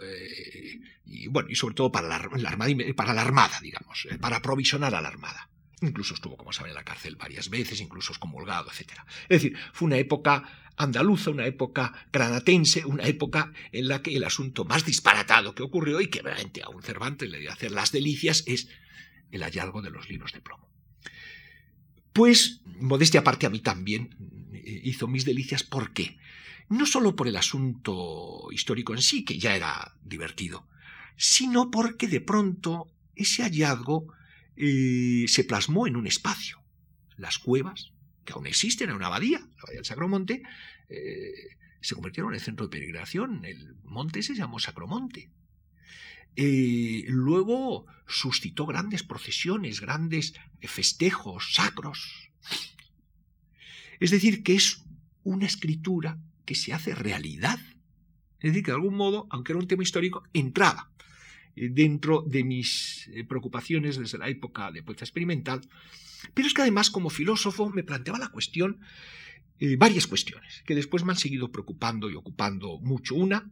[0.04, 4.38] eh, y bueno, y sobre todo para la, armada, para la Armada, digamos, eh, para
[4.38, 5.50] aprovisionar a la Armada.
[5.82, 8.92] Incluso estuvo, como saben, en la cárcel varias veces, incluso excomulgado, etc.
[9.24, 14.24] Es decir, fue una época andaluza, una época granatense, una época en la que el
[14.24, 17.92] asunto más disparatado que ocurrió y que realmente a un Cervantes le dio hacer las
[17.92, 18.68] delicias es
[19.32, 20.70] el hallazgo de los libros de plomo.
[22.14, 24.16] Pues, modestia aparte, a mí también
[24.54, 25.64] eh, hizo mis delicias.
[25.64, 26.18] ¿Por qué?
[26.72, 30.70] No solo por el asunto histórico en sí, que ya era divertido,
[31.18, 34.08] sino porque de pronto ese hallazgo
[34.56, 36.64] eh, se plasmó en un espacio.
[37.18, 37.92] Las cuevas,
[38.24, 40.44] que aún existen en una abadía, la abadía del Sacromonte,
[40.88, 43.44] eh, se convirtieron en el centro de peregrinación.
[43.44, 45.30] El monte se llamó Sacromonte.
[46.38, 52.32] Eh, luego suscitó grandes procesiones, grandes festejos sacros.
[54.00, 54.86] Es decir, que es
[55.24, 56.18] una escritura
[56.52, 57.60] que se hace realidad.
[58.42, 60.92] Es decir, que de algún modo, aunque era un tema histórico, entraba
[61.56, 65.62] eh, dentro de mis eh, preocupaciones desde la época de poeta experimental.
[66.34, 68.82] Pero es que además, como filósofo, me planteaba la cuestión,
[69.78, 73.16] varias cuestiones, que después me han seguido preocupando y ocupando mucho.
[73.16, 73.50] Una,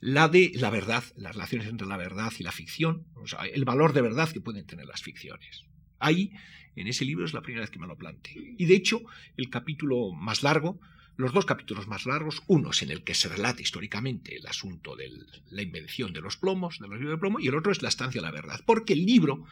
[0.00, 3.64] la de la verdad, las relaciones entre la verdad y la ficción, o sea, el
[3.64, 5.64] valor de verdad que pueden tener las ficciones.
[6.00, 6.32] Ahí,
[6.76, 8.42] en ese libro, es la primera vez que me lo planteo.
[8.58, 9.00] Y de hecho,
[9.36, 10.78] el capítulo más largo,
[11.16, 14.96] los dos capítulos más largos, uno es en el que se relata históricamente el asunto
[14.96, 15.10] de
[15.50, 17.88] la invención de los plomos, de los libros de plomo, y el otro es la
[17.88, 19.44] estancia de la verdad, porque el libro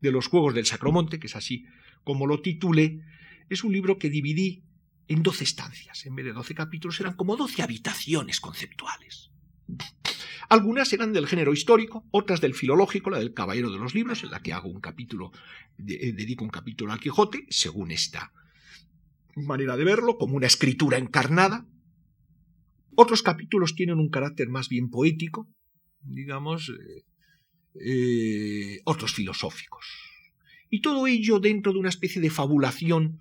[0.00, 1.66] de los Juegos del Sacromonte, que es así
[2.04, 3.02] como lo titulé,
[3.48, 4.62] es un libro que dividí
[5.08, 6.04] en 12 estancias.
[6.06, 9.30] En vez de 12 capítulos eran como 12 habitaciones conceptuales.
[10.50, 14.30] Algunas eran del género histórico, otras del filológico, la del Caballero de los Libros, en
[14.30, 15.32] la que hago un capítulo,
[15.78, 18.32] eh, dedico un capítulo al Quijote, según esta
[19.46, 21.66] manera de verlo, como una escritura encarnada.
[22.94, 25.48] Otros capítulos tienen un carácter más bien poético,
[26.00, 27.04] digamos, eh,
[27.80, 29.86] eh, otros filosóficos.
[30.70, 33.20] Y todo ello dentro de una especie de fabulación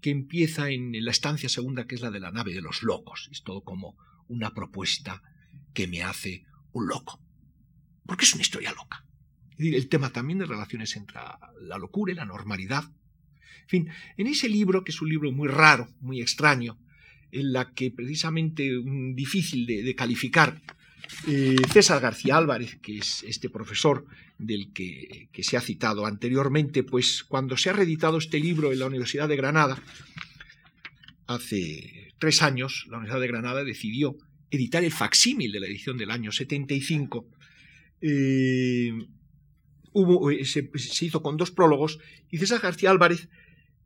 [0.00, 3.28] que empieza en la estancia segunda, que es la de la nave de los locos.
[3.32, 3.96] Es todo como
[4.28, 5.22] una propuesta
[5.72, 7.20] que me hace un loco.
[8.04, 9.04] Porque es una historia loca.
[9.58, 11.20] el tema también de relaciones entre
[11.60, 12.84] la locura y la normalidad.
[13.66, 16.78] En fin, en ese libro, que es un libro muy raro, muy extraño,
[17.32, 18.70] en la que precisamente
[19.14, 20.62] difícil de, calificar,
[21.26, 24.06] eh, César García Álvarez, que es este profesor
[24.38, 28.78] del que, que, se ha citado anteriormente, pues cuando se ha reeditado este libro en
[28.78, 29.82] la Universidad de Granada,
[31.26, 34.16] hace tres años, la Universidad de Granada decidió
[34.50, 37.28] editar el facsímil de la edición del año 75.
[38.00, 38.92] Eh,
[39.92, 41.98] hubo, eh, se, hizo con dos prólogos
[42.30, 43.28] y César García Álvarez,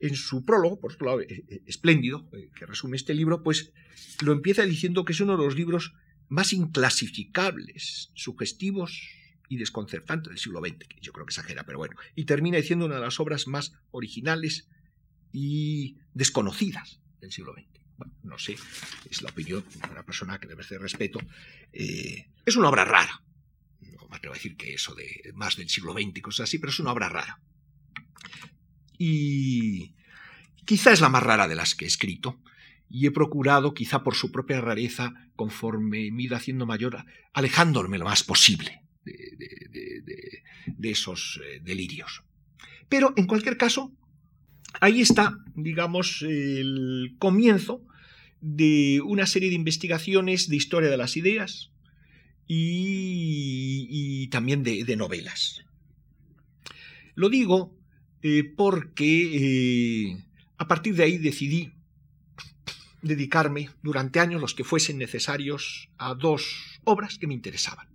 [0.00, 3.72] en su prólogo, por otro lado, eh, espléndido, que resume este libro, pues
[4.22, 5.94] lo empieza diciendo que es uno de los libros
[6.28, 9.08] más inclasificables, sugestivos
[9.48, 12.86] y desconcertantes del siglo XX, que yo creo que exagera, pero bueno, y termina diciendo
[12.86, 14.68] una de las obras más originales
[15.32, 17.70] y desconocidas del siglo XX
[18.22, 18.56] no sé,
[19.10, 21.20] es la opinión de una persona que debe ser respeto,
[21.72, 23.22] eh, es una obra rara.
[23.80, 26.58] No me atrevo a decir que eso de más del siglo XX y cosas así,
[26.58, 27.40] pero es una obra rara.
[29.02, 29.94] Y
[30.66, 32.38] quizá es la más rara de las que he escrito,
[32.90, 38.04] y he procurado, quizá por su propia rareza, conforme me ido haciendo mayor, alejándome lo
[38.04, 39.14] más posible de,
[40.66, 42.22] de esos eh, delirios.
[42.90, 43.90] Pero, en cualquier caso,
[44.80, 47.86] ahí está, digamos, el comienzo
[48.42, 51.70] de una serie de investigaciones de historia de las ideas
[52.46, 55.64] y, también de, novelas.
[57.14, 57.76] Lo digo
[58.22, 60.24] eh, porque eh,
[60.58, 61.72] a partir de ahí decidí
[63.02, 67.88] dedicarme durante años los que fuesen necesarios a dos obras que me interesaban.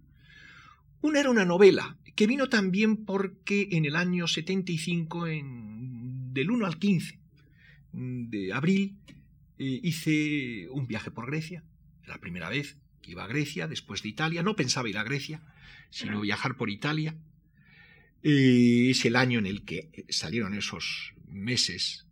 [1.02, 6.66] Una era una novela que vino también porque en el año 75, en, del 1
[6.66, 7.20] al 15
[7.92, 8.98] de abril,
[9.60, 11.64] eh, hice un viaje por Grecia,
[12.06, 14.44] la primera vez que iba a Grecia, después de Italia.
[14.44, 15.42] No pensaba ir a Grecia,
[15.92, 17.16] sino viajar por Italia.
[18.28, 22.08] Eh, es el año en el que salieron esos meses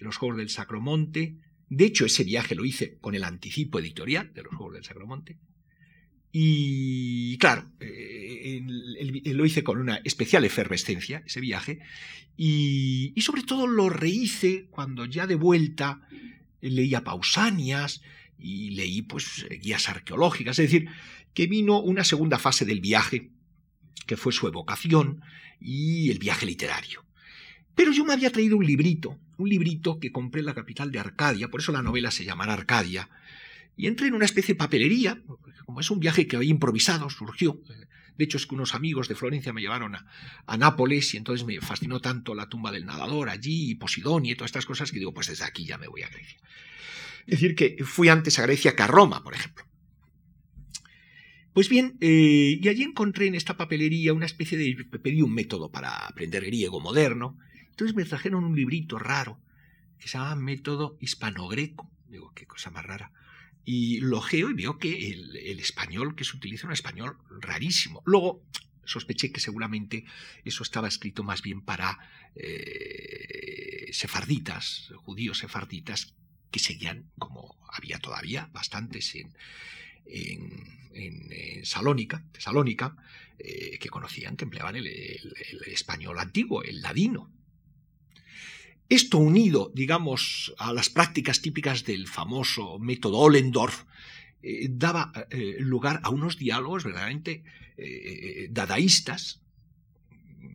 [0.00, 1.36] los Juegos del Sacromonte.
[1.68, 5.38] De hecho, ese viaje lo hice con el anticipo editorial de los Juegos del Sacromonte.
[6.32, 8.60] Y claro, eh,
[9.26, 11.78] lo hice con una especial efervescencia, ese viaje,
[12.36, 16.00] y, y, sobre todo lo rehice cuando ya de vuelta
[16.60, 18.02] leía Pausanias
[18.36, 20.88] y leí pues guías arqueológicas, es decir,
[21.32, 23.30] que vino una segunda fase del viaje,
[24.06, 25.22] que fue su evocación
[25.60, 27.04] y el viaje literario.
[27.74, 31.00] Pero yo me había traído un librito, un librito que compré en la capital de
[31.00, 33.08] Arcadia, por eso la novela se llamará Arcadia,
[33.76, 35.20] y entré en una especie de papelería,
[35.64, 37.60] como es un viaje que había improvisado, surgió.
[38.16, 41.60] De hecho, es que unos amigos de Florencia me llevaron a, Nápoles y entonces me
[41.60, 45.12] fascinó tanto la tumba del nadador allí, y Posidonia y todas estas cosas, que digo,
[45.12, 46.38] pues desde aquí ya me voy a Grecia.
[47.26, 49.64] Es decir, que fui antes a Grecia que a Roma, por ejemplo.
[51.54, 54.74] Pues bien, eh, y allí encontré en esta papelería una especie de...
[54.98, 57.38] pedí un método para aprender griego moderno.
[57.70, 59.40] Entonces me trajeron un librito raro
[60.00, 61.88] que se llama Método Hispano-Greco.
[62.08, 63.12] Digo, qué cosa más rara.
[63.64, 68.02] Y lo geo y veo que el, español que se utiliza es un español rarísimo.
[68.04, 68.42] Luego
[68.84, 70.04] sospeché que seguramente
[70.44, 72.00] eso estaba escrito más bien para
[72.34, 76.14] eh, sefarditas, judíos sefarditas,
[76.50, 79.32] que seguían, como había todavía bastantes en,
[80.06, 80.74] en,
[81.64, 82.96] Salónica, Tesalónica,
[83.38, 84.86] eh, que conocían, que empleaban el,
[85.66, 87.32] español antiguo, el ladino.
[88.88, 93.84] Esto unido, digamos, a las prácticas típicas del famoso método Ollendorf,
[94.42, 97.42] eh, daba eh, lugar a unos diálogos verdaderamente
[98.50, 99.43] dadaístas,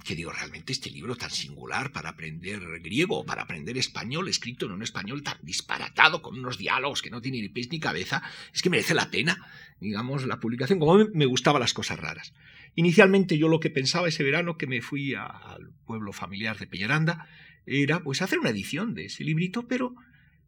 [0.04, 4.66] que digo, realmente este libro tan singular para aprender griego o para aprender español, escrito
[4.66, 8.22] en un español tan disparatado, con unos diálogos que no tienen ni pies ni cabeza,
[8.54, 9.38] es que merece la pena,
[9.80, 12.34] digamos, la publicación, como me gustaban las cosas raras.
[12.76, 17.28] Inicialmente yo lo que pensaba ese verano que me fui al pueblo familiar de Peñaranda
[17.66, 19.96] era pues hacer una edición de ese librito, pero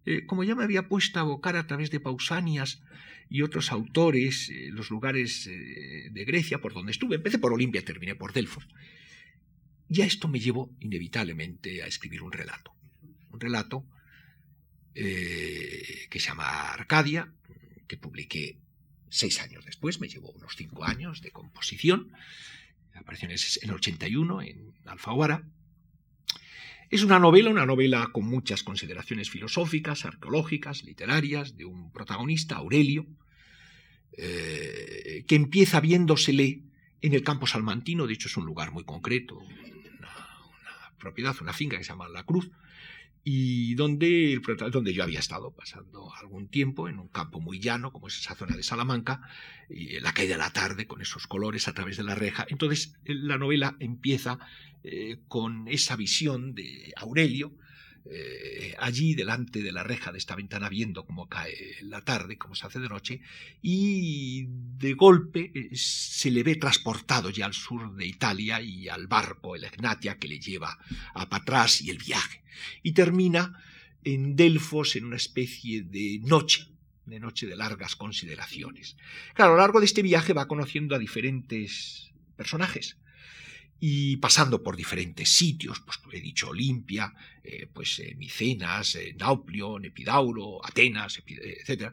[0.05, 2.81] eh, como ya me había puesto a abocar a través de Pausanias
[3.29, 7.85] y otros autores, eh, los lugares eh, de Grecia por donde estuve, empecé por Olimpia,
[7.85, 8.67] terminé por Delfos,
[9.91, 12.73] ya esto me llevó inevitablemente a escribir un relato.
[13.31, 13.85] Un relato
[14.93, 17.33] que se llama Arcadia,
[17.87, 18.57] que publiqué
[19.09, 22.11] seis años después, me llevó unos cinco años de composición,
[22.93, 23.35] apareció en
[23.69, 25.45] el 81 en Alfaguara,
[26.91, 33.07] es una novela, una novela con muchas consideraciones filosóficas, arqueológicas, literarias, de un protagonista, Aurelio,
[34.17, 36.63] eh, que empieza viéndosele
[37.01, 39.39] en el campo salmantino, de hecho es un lugar muy concreto,
[41.01, 42.49] propiedad, una finca que se llama La Cruz,
[43.23, 44.41] y donde,
[44.71, 48.35] donde yo había estado pasando algún tiempo en un campo muy llano, como es esa
[48.35, 49.21] zona de Salamanca,
[49.69, 52.45] y la caída de la tarde con esos colores a través de la reja.
[52.49, 54.39] Entonces la novela empieza
[54.83, 57.53] eh, con esa visión de Aurelio,
[58.09, 62.55] eh, allí delante de la reja de esta ventana viendo cómo cae la tarde, cómo
[62.55, 63.21] se hace de noche,
[63.61, 69.07] y de golpe eh, se le ve transportado ya al sur de Italia y al
[69.07, 70.79] barco, el Egnatia, que le lleva
[71.13, 72.43] a Patras y el viaje.
[72.81, 73.61] Y termina
[74.03, 76.69] en Delfos en una especie de noche,
[77.05, 78.97] de noche de largas consideraciones.
[79.35, 82.97] Claro, a lo largo de este viaje va conociendo a diferentes personajes
[83.83, 89.83] y pasando por diferentes sitios, pues he dicho Olimpia, eh, pues eh, Micenas, eh, Nauplion,
[89.85, 91.91] Epidauro, Atenas, etc.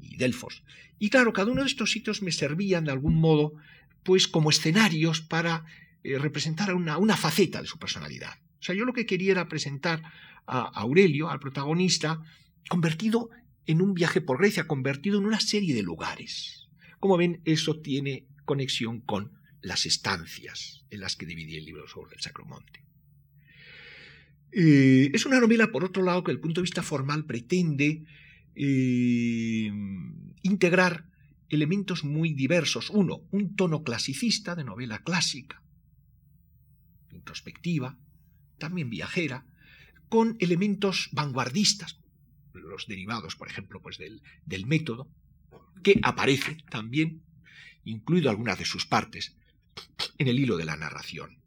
[0.00, 0.64] y Delfos.
[0.98, 3.52] Y claro, cada uno de estos sitios me servían de algún modo
[4.02, 5.66] pues como escenarios para
[6.02, 8.32] representar una, una faceta de su personalidad.
[8.58, 10.02] O sea, yo lo que quería era presentar
[10.46, 12.22] a Aurelio, al protagonista,
[12.70, 13.28] convertido
[13.66, 16.68] en un viaje por Grecia, convertido en una serie de lugares.
[17.00, 22.16] Como ven, eso tiene conexión con las estancias en las que dividí el libro sobre
[22.16, 22.84] el Sacromonte.
[24.52, 28.04] Eh, es una novela, por otro lado, que desde el punto de vista formal pretende
[28.54, 29.72] eh,
[30.42, 31.06] integrar
[31.48, 32.90] elementos muy diversos.
[32.90, 35.62] Uno, un tono clasicista de novela clásica,
[37.12, 37.98] introspectiva,
[38.58, 39.46] también viajera,
[40.08, 41.98] con elementos vanguardistas,
[42.52, 45.08] los derivados, por ejemplo, pues del, del método,
[45.82, 47.22] que aparece también,
[47.84, 49.34] incluido algunas de sus partes,
[50.18, 51.38] en el hilo de la narración.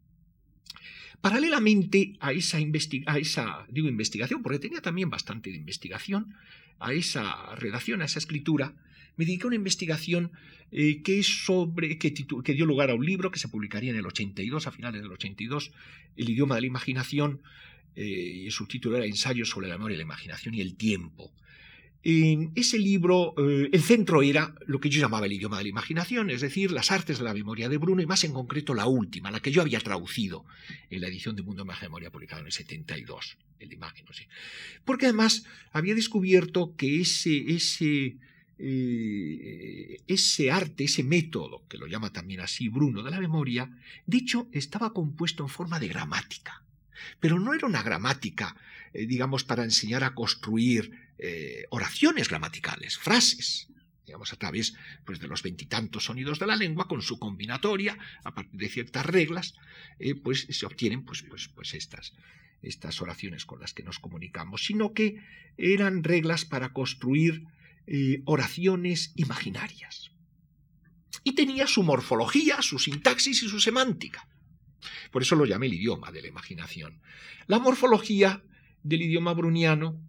[1.20, 2.58] Paralelamente a esa,
[3.06, 6.34] a esa digo, investigación, porque tenía también bastante de investigación,
[6.78, 8.74] a esa redacción, a esa escritura,
[9.16, 10.32] me dediqué a una investigación
[10.70, 14.66] eh, que, sobre, que, dio lugar a un libro que se publicaría en el 82,
[14.66, 15.72] a finales del 82,
[16.16, 17.40] El idioma de la imaginación,
[17.94, 21.32] eh, y su título era Ensayo sobre la memoria, la imaginación y el tiempo.
[22.08, 25.70] En ese libro, eh, el centro era lo que yo llamaba el idioma de la
[25.70, 28.86] imaginación, es decir, las artes de la memoria de Bruno, y más en concreto la
[28.86, 30.44] última, la que yo había traducido
[30.88, 34.28] en la edición de Mundo de Memoria publicada en el 72, el de imagen, sé.
[34.84, 38.18] Porque además había descubierto que ese, ese,
[38.60, 43.68] eh, ese arte, ese método, que lo llama también así Bruno, de la memoria,
[44.06, 46.62] dicho, estaba compuesto en forma de gramática.
[47.18, 48.54] Pero no era una gramática,
[48.92, 53.68] eh, digamos, para enseñar a construir eh, oraciones gramaticales, frases,
[54.04, 58.34] digamos, a través pues, de los veintitantos sonidos de la lengua, con su combinatoria, a
[58.34, 59.54] partir de ciertas reglas,
[59.98, 62.12] eh, pues se obtienen pues, pues, pues, estas,
[62.62, 65.22] estas oraciones con las que nos comunicamos, sino que
[65.56, 67.44] eran reglas para construir
[68.24, 70.10] oraciones imaginarias.
[71.22, 74.28] Y tenía su morfología, su sintaxis y su semántica.
[75.10, 77.00] Por eso lo llamé el idioma de la imaginación.
[77.46, 78.42] La morfología
[78.82, 80.00] del idioma bruniano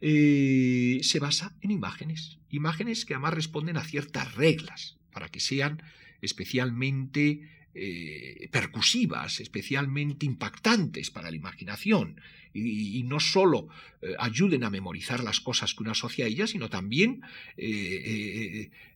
[0.00, 5.82] eh, se basa en imágenes, imágenes que además responden a ciertas reglas para que sean
[6.20, 7.40] especialmente
[7.74, 12.20] eh, percusivas, especialmente impactantes para la imaginación
[12.54, 13.68] y, no solo
[14.02, 17.22] eh, ayuden a memorizar las cosas que uno asocia a ellas, sino también,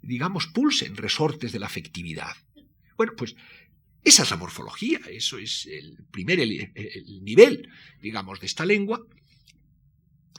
[0.02, 2.36] digamos, pulsen resortes de la afectividad.
[2.96, 3.36] Bueno, pues
[4.04, 6.38] esa es la morfología, eso es el primer
[7.20, 7.68] nivel,
[8.00, 9.04] digamos, de esta lengua,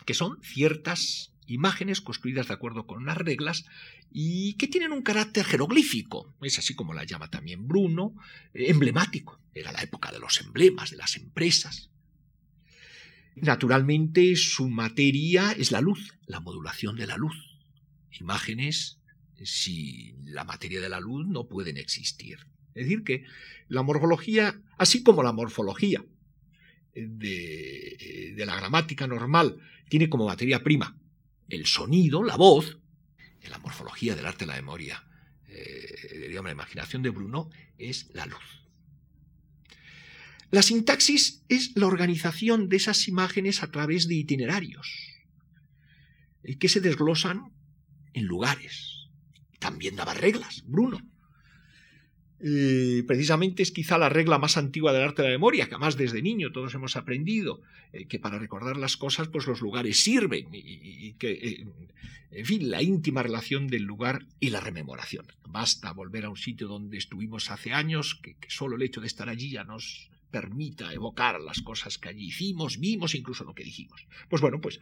[0.05, 3.65] que son ciertas imágenes construidas de acuerdo con unas reglas
[4.11, 8.15] y que tienen un carácter jeroglífico, es así como la llama también Bruno,
[8.53, 9.39] eh, emblemático.
[9.53, 11.89] Era la época de los emblemas, de las empresas.
[13.35, 17.35] Naturalmente, su materia es la luz, la modulación de la luz.
[18.19, 18.99] Imágenes,
[19.43, 22.47] sin la materia de la luz, no pueden existir.
[22.75, 23.23] Es decir, que
[23.67, 26.03] la morfología, así como la morfología
[26.93, 29.57] de, de la gramática normal
[29.89, 30.97] tiene como materia prima
[31.49, 32.79] el sonido, la voz,
[33.41, 35.03] en la morfología del arte de la memoria,
[35.47, 38.63] eh, digamos, la imaginación de Bruno es la luz.
[40.49, 44.87] La sintaxis es la organización de esas imágenes a través de itinerarios
[46.43, 47.53] eh, que se desglosan
[48.13, 49.09] en lugares.
[49.59, 50.99] También daba reglas, Bruno.
[52.45, 55.95] Eh, precisamente es quizá la regla más antigua del arte de la memoria, que además
[55.95, 57.61] desde niño todos hemos aprendido,
[57.93, 61.67] eh, que para recordar las cosas, pues los lugares sirven, y, que, eh,
[62.31, 65.25] en fin, la íntima relación del lugar y la rememoración.
[65.47, 69.07] Basta volver a un sitio donde estuvimos hace años, que, que solo el hecho de
[69.07, 73.63] estar allí ya nos permita evocar las cosas que allí hicimos, vimos, incluso lo que
[73.63, 74.05] dijimos.
[74.27, 74.81] Pues bueno, pues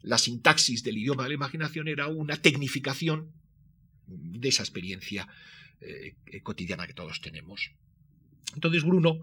[0.00, 3.32] la sintaxis del idioma de la imaginación era una tecnificación
[4.06, 5.28] de esa experiencia
[5.84, 7.72] eh, cotidiana que todos tenemos.
[8.54, 9.20] Entonces Bruno,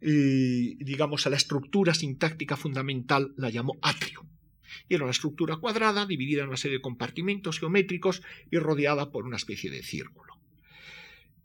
[0.00, 4.24] eh, digamos, a la estructura sintáctica fundamental la llamó atrio.
[4.88, 9.24] Y era una estructura cuadrada, dividida en una serie de compartimentos geométricos y rodeada por
[9.24, 10.34] una especie de círculo.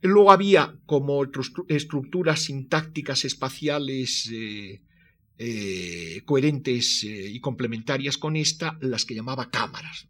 [0.01, 1.24] Luego había como
[1.70, 10.07] estructuras sintácticas espaciales eh, coherentes y complementarias con esta, las que llamaba cámaras.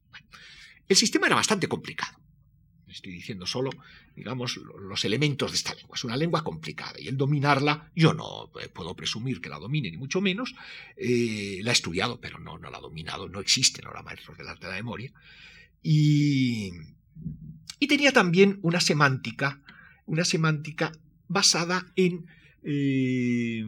[0.87, 2.22] El sistema era bastante complicado
[2.93, 3.71] estoy diciendo solo,
[4.15, 5.95] digamos, los elementos de esta lengua.
[5.95, 9.91] Es una lengua complicada y el dominarla, yo no eh, puedo presumir que la domine,
[9.91, 10.55] ni mucho menos.
[10.95, 13.27] Eh, la he estudiado, pero no, no la he dominado.
[13.29, 15.11] No existen ahora maestros del arte de la memoria.
[15.81, 16.71] Y,
[17.79, 19.61] y tenía también una semántica,
[20.05, 20.91] una semántica
[21.27, 22.27] basada en
[22.63, 23.63] eh,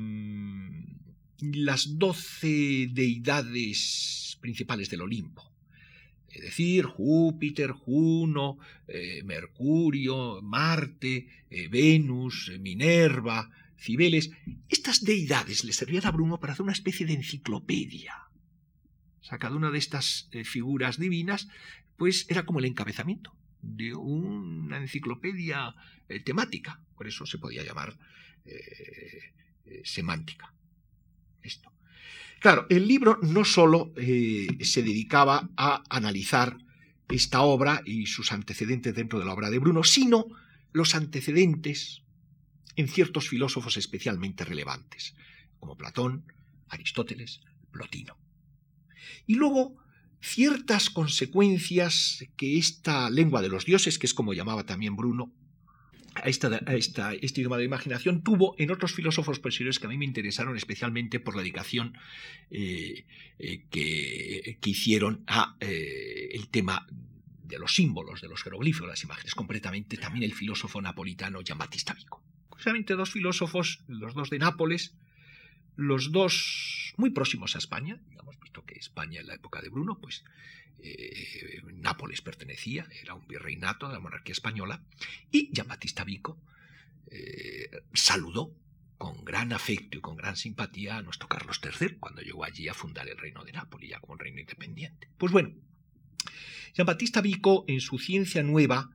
[1.39, 5.54] las doce deidades principales del Olimpo
[6.35, 8.57] es decir, Júpiter, Juno,
[8.87, 14.31] eh, Mercurio, Marte, eh, Venus, eh, Minerva, Cibeles,
[14.67, 18.15] estas deidades le servían a Bruno para hacer una especie de enciclopedia.
[19.21, 21.47] O sea, cada una de estas figuras divinas,
[21.97, 25.73] pues era como el encabezamiento de una enciclopedia
[26.23, 26.79] temática.
[26.95, 27.97] Por eso se podía llamar
[29.83, 30.53] semántica.
[31.41, 31.74] Esto.
[32.39, 36.57] Claro, el libro no solo eh, se dedicaba a analizar
[37.09, 40.25] esta obra y sus antecedentes dentro de la obra de Bruno, sino
[40.71, 42.03] los antecedentes
[42.75, 45.15] en ciertos filósofos especialmente relevantes,
[45.59, 46.25] como Platón,
[46.67, 47.41] Aristóteles,
[47.71, 48.17] Plotino.
[49.25, 49.77] Y luego
[50.21, 55.31] ciertas consecuencias que esta lengua de los dioses, que es como llamaba también Bruno,
[56.15, 60.05] a, esta, este idioma de imaginación tuvo en otros filósofos posteriores que a mí me
[60.05, 61.97] interesaron especialmente por la dedicación
[62.49, 63.05] eh,
[63.39, 66.87] eh, que, hicieron a eh, el tema
[67.43, 72.23] de los símbolos, de los jeroglíficos, las imágenes, concretamente también el filósofo napolitano Giambattista Vico.
[72.49, 74.95] Curiosamente dos filósofos, los dos de Nápoles,
[75.75, 79.99] los dos muy próximos a España, hemos visto que España en la época de Bruno,
[80.01, 80.23] pues
[80.79, 84.83] eh, Nápoles pertenecía, era un virreinato de la monarquía española,
[85.31, 86.39] y Giambattista Vico
[87.11, 88.53] eh, saludó
[88.97, 92.73] con gran afecto y con gran simpatía a nuestro Carlos III cuando llegó allí a
[92.73, 95.09] fundar el reino de Nápoles, ya como un reino independiente.
[95.17, 95.53] Pues bueno,
[96.73, 98.89] Giambattista Vico en su Ciencia Nueva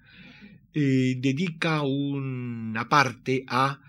[0.74, 3.80] eh, dedica una parte a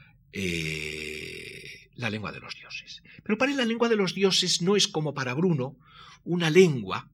[1.95, 3.03] la lengua de los dioses.
[3.23, 5.77] Pero para él la lengua de los dioses no es como para Bruno
[6.23, 7.09] una lengua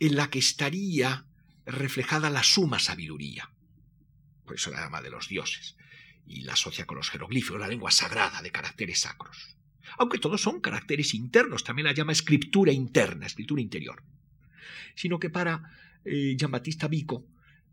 [0.00, 1.24] en la que estaría
[1.66, 3.50] reflejada la suma sabiduría.
[4.44, 5.76] Por eso la llama de los dioses.
[6.26, 9.56] Y la asocia con los jeroglíficos, la lengua sagrada de caracteres sacros.
[9.98, 14.02] Aunque todos son caracteres internos, también la llama escritura interna, escritura interior.
[14.94, 15.72] Sino que para
[16.04, 17.26] eh, Giambattista Vico,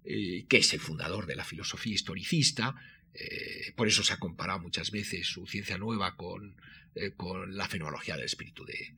[0.03, 2.75] eh, que es el fundador de la filosofía historicista,
[3.13, 6.55] eh, por eso se ha comparado muchas veces su ciencia nueva con,
[6.95, 8.95] eh, con la fenomenología del espíritu de,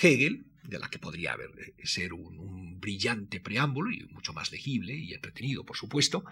[0.00, 5.12] Hegel, de la que podría eh, ser un, brillante preámbulo y mucho más legible y
[5.12, 6.24] entretenido, por supuesto.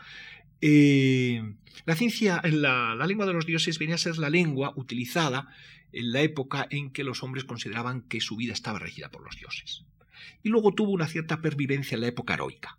[0.60, 5.48] la ciencia, la lengua de los dioses venía a ser la lengua utilizada
[5.94, 9.36] en la época en que los hombres consideraban que su vida estaba regida por los
[9.36, 9.84] dioses.
[10.42, 12.78] Y luego tuvo una cierta pervivencia en la época heroica,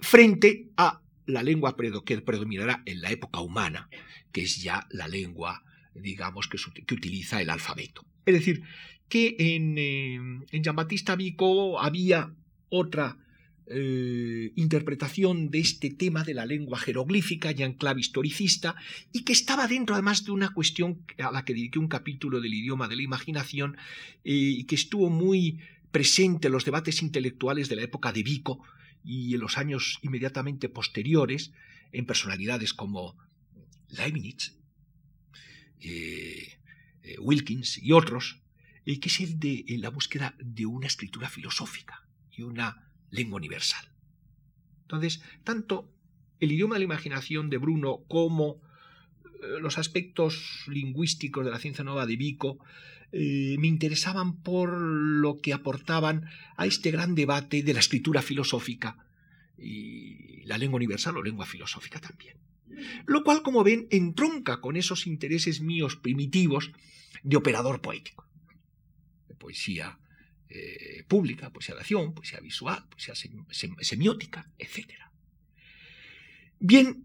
[0.00, 3.88] frente a la lengua que predominará en la época humana,
[4.32, 5.62] que es ya la lengua,
[6.00, 6.58] digamos, que,
[6.94, 8.04] utiliza el alfabeto.
[8.26, 8.62] Es decir,
[9.08, 10.14] que en, eh,
[10.50, 12.34] en Giambattista Vico había
[12.68, 13.16] otra
[13.70, 18.74] eh, interpretación de este tema de la lengua jeroglífica ya en clave historicista
[19.12, 22.54] y que estaba dentro además de una cuestión a la que dediqué un capítulo del
[22.54, 23.76] idioma de la imaginación
[24.24, 28.62] eh, y que estuvo muy presente en los debates intelectuales de la época de Vico,
[29.04, 31.52] y en los años inmediatamente posteriores,
[31.92, 33.16] en personalidades como
[33.88, 34.57] Leibniz,
[35.80, 36.58] eh,
[37.02, 38.40] eh, Wilkins y otros,
[38.84, 43.86] que es el de la búsqueda de una escritura filosófica y una lengua universal.
[44.82, 45.92] Entonces, tanto
[46.40, 48.62] el idioma de la imaginación de Bruno como
[49.60, 52.58] los aspectos lingüísticos de la ciencia nueva de Vico
[53.12, 56.24] me interesaban por lo que aportaban
[56.56, 58.96] a este gran debate de la escritura filosófica
[59.58, 62.38] y la lengua universal o lengua filosófica también.
[63.06, 66.72] Lo cual, como ven, entronca con esos intereses míos primitivos
[67.22, 68.26] de operador poético.
[69.28, 69.98] De poesía
[70.48, 73.14] eh, pública, poesía de acción, poesía visual, poesía
[73.80, 74.90] semiótica, etc.
[76.60, 77.04] Bien,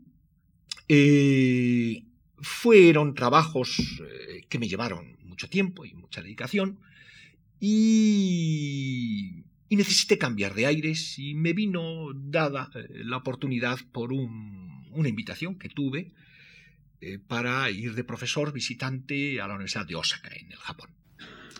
[0.88, 2.03] eh,
[2.39, 6.80] fueron trabajos eh, que me llevaron mucho tiempo y mucha dedicación
[7.59, 9.43] y
[9.74, 14.14] y necesité cambiar de aires y me vino dada la oportunidad por
[14.95, 16.11] una invitación que tuve
[17.01, 20.89] eh, para ir de profesor visitante a la Universidad de Osaka, en el Japón.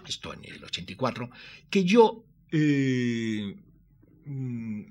[0.07, 1.29] Esto en el 84,
[1.69, 3.55] que yo, eh,
[4.25, 4.81] mm,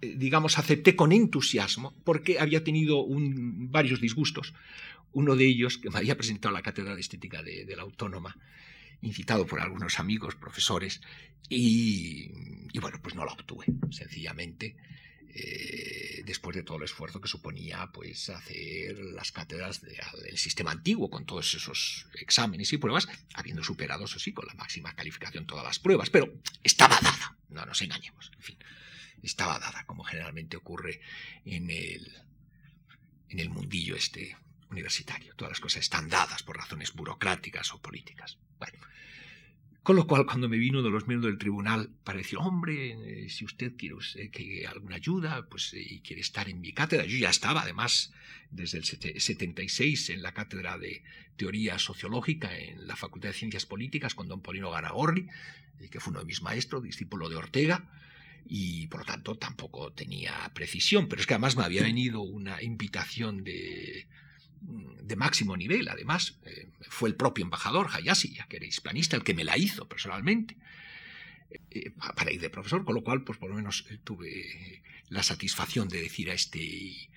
[0.00, 4.54] digamos, acepté con entusiasmo porque había tenido varios disgustos.
[5.12, 8.36] Uno de ellos, que me había presentado la Cátedra de Estética de la Autónoma,
[9.00, 11.00] incitado por algunos amigos, profesores,
[11.48, 12.30] y,
[12.80, 14.76] bueno, pues no la obtuve, sencillamente.
[15.38, 21.10] Eh, después de todo el esfuerzo que suponía pues hacer las cátedras del sistema antiguo
[21.10, 25.64] con todos esos exámenes y pruebas, habiendo superado, eso sí, con la máxima calificación todas
[25.64, 26.32] las pruebas, pero
[26.62, 28.56] estaba dada, no nos engañemos, en fin,
[29.22, 31.02] estaba dada, como generalmente ocurre
[31.44, 32.10] en el,
[33.28, 34.38] en el mundillo este
[34.70, 35.34] universitario.
[35.34, 38.38] Todas las cosas están dadas por razones burocráticas o políticas.
[38.58, 38.78] Bueno,
[39.86, 43.30] con lo cual, cuando me vino de los miembros del tribunal para decir, hombre, eh,
[43.30, 43.94] si usted quiere
[44.32, 48.12] que alguna ayuda, pues eh, y quiere estar en mi cátedra, yo ya estaba, además,
[48.50, 51.04] desde el 76 en la cátedra de
[51.36, 55.28] teoría sociológica en la Facultad de Ciencias Políticas con don Polino Garagorri,
[55.78, 57.88] eh, que fue uno de mis maestros, discípulo de Ortega,
[58.44, 62.60] y por lo tanto tampoco tenía precisión, pero es que además me había venido una
[62.60, 64.08] invitación de
[64.60, 66.38] de máximo nivel, además.
[66.44, 69.88] Eh, fue el propio embajador Hayashi, ya que era hisplanista, el que me la hizo
[69.88, 70.56] personalmente
[71.70, 75.22] eh, para ir de profesor, con lo cual, pues por lo menos eh, tuve la
[75.22, 77.08] satisfacción de decir a este,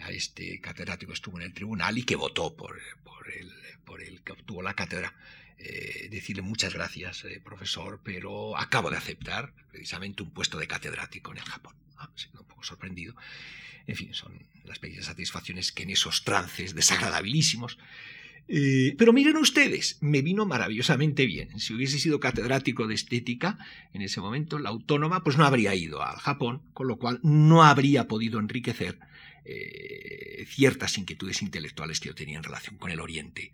[0.00, 3.52] a este catedrático que estuvo en el tribunal y que votó por, por, el,
[3.84, 5.14] por el que obtuvo la cátedra,
[6.10, 11.44] decirle muchas gracias, profesor, pero acabo de aceptar precisamente un puesto de catedrático en el
[11.44, 11.74] Japón.
[11.98, 13.14] Ah, un poco sorprendido.
[13.86, 17.78] En fin, son las pequeñas satisfacciones que en esos trances desagradabilísimos.
[18.48, 21.58] Eh, pero miren ustedes, me vino maravillosamente bien.
[21.58, 23.58] Si hubiese sido catedrático de estética
[23.92, 27.64] en ese momento, la autónoma, pues no habría ido al Japón, con lo cual no
[27.64, 28.98] habría podido enriquecer
[29.44, 33.52] eh, ciertas inquietudes intelectuales que yo tenía en relación con el Oriente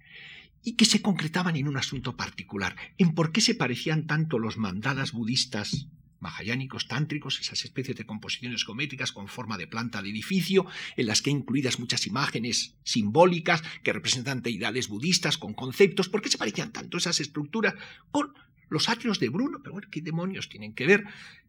[0.62, 4.56] y que se concretaban en un asunto particular, en por qué se parecían tanto los
[4.56, 5.88] mandalas budistas
[6.22, 11.20] mahayánicos, tántricos, esas especies de composiciones geométricas con forma de planta de edificio, en las
[11.20, 16.08] que incluidas muchas imágenes simbólicas que representan deidades budistas con conceptos.
[16.08, 17.74] ¿Por qué se parecían tanto esas estructuras
[18.12, 18.32] con
[18.68, 19.58] los atrios de Bruno?
[19.62, 21.04] Pero bueno, ¿qué demonios tienen que ver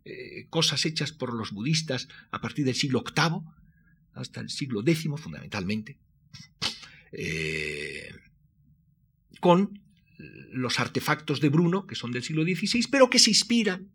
[0.05, 3.41] eh, cosas hechas por los budistas a partir del siglo VIII
[4.15, 5.97] hasta el siglo X, fundamentalmente,
[7.11, 8.11] eh,
[9.43, 9.81] con
[10.53, 13.89] los artefactos de Bruno, que son del siglo XVI, pero que se inspiran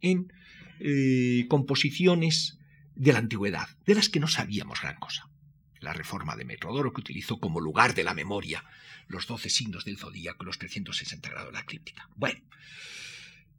[0.00, 0.32] en
[0.80, 2.58] eh, composiciones
[2.94, 5.28] de la antigüedad, de las que no sabíamos gran cosa.
[5.80, 8.64] La reforma de Metrodoro, que utilizó como lugar de la memoria
[9.06, 12.08] los doce signos del zodíaco, los 360 grados de la eclíptica.
[12.16, 12.40] Bueno,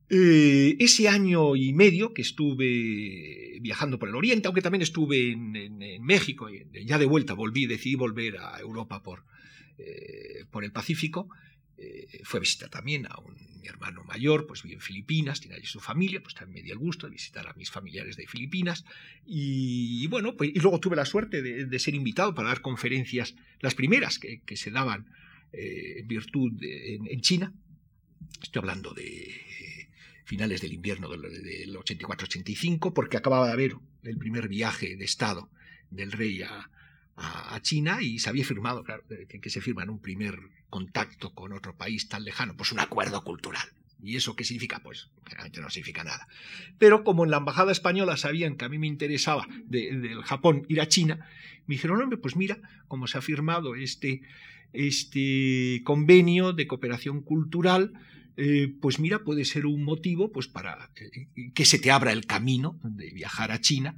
[0.09, 6.03] eh, ese año y medio que estuve viajando por el Oriente, aunque también estuve en,
[6.03, 9.25] México, y ya de vuelta volví, decidí volver a Europa por,
[9.77, 11.29] eh, por el Pacífico,
[11.77, 15.55] eh, fue a visitar también a un, mi hermano mayor, pues vive en Filipinas, tiene
[15.55, 18.27] allí su familia, pues también me di el gusto de visitar a mis familiares de
[18.27, 18.85] Filipinas.
[19.25, 23.75] Y, bueno, pues, y luego tuve la suerte de, ser invitado para dar conferencias, las
[23.75, 25.07] primeras que, se daban
[25.51, 27.53] eh, en virtud en, China.
[28.41, 29.33] Estoy hablando de
[30.23, 35.49] finales del invierno del, del 84-85, porque acababa de haber el primer viaje de Estado
[35.89, 36.69] del rey a,
[37.15, 40.37] a, China y se había firmado, claro, que, se firma en un primer
[40.69, 43.67] contacto con otro país tan lejano, pues un acuerdo cultural.
[44.03, 44.79] ¿Y eso qué significa?
[44.83, 46.27] Pues realmente no significa nada.
[46.77, 50.81] Pero como en la embajada española sabían que a mí me interesaba del Japón ir
[50.81, 51.25] a China,
[51.65, 54.21] me dijeron, hombre, pues mira, como se ha firmado este,
[54.73, 57.93] este convenio de cooperación cultural,
[58.37, 62.25] eh, pues mira, puede ser un motivo pues para eh, que se te abra el
[62.25, 63.95] camino de viajar a China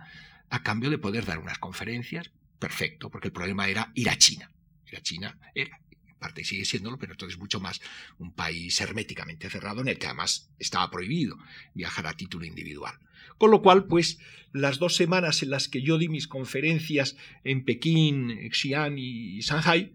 [0.49, 4.51] a cambio de poder dar unas conferencias perfecto, porque el problema era ir a China.
[4.91, 5.80] Ya China era,
[6.18, 7.82] parte sigue siéndolo, pero entonces mucho más
[8.18, 11.38] un país herméticamente cerrado en el que además estaba prohibido
[11.74, 12.95] viajar a título individual.
[13.38, 14.20] Con lo cual, pues,
[14.51, 19.93] las dos semanas en las que yo di mis conferencias en Pekín, Xi'an y Shanghai,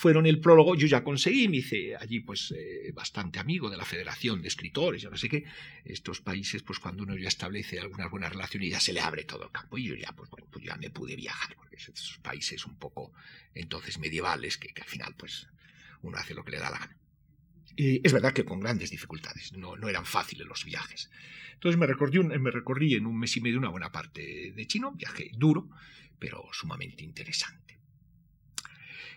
[0.00, 3.84] fueron el prólogo, yo ya conseguí, me hice allí pues eh, bastante amigo de la
[3.84, 5.44] Federación de Escritores, yo no sé qué,
[5.84, 9.44] estos países pues cuando uno ya establece algunas buenas relaciones ya se le abre todo
[9.44, 12.64] el campo y yo ya pues bueno, pues ya me pude viajar, porque esos países
[12.64, 13.12] un poco
[13.54, 15.48] entonces medievales que, al final pues
[16.00, 16.96] uno hace lo que le da la gana.
[17.76, 21.10] Y es verdad que con grandes dificultades, no, no eran fáciles los viajes.
[21.52, 24.92] Entonces me recorrí, me recorrí en un mes y medio una buena parte de Chino,
[24.92, 25.68] viaje duro,
[26.18, 27.79] pero sumamente interesante.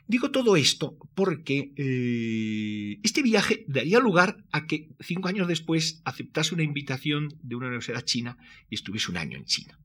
[0.06, 6.54] Digo todo esto porque eh, este viaje daría lugar a que cinco años después aceptase
[6.54, 8.38] una invitación de una universidad china
[8.70, 9.80] y estuviese un año en China.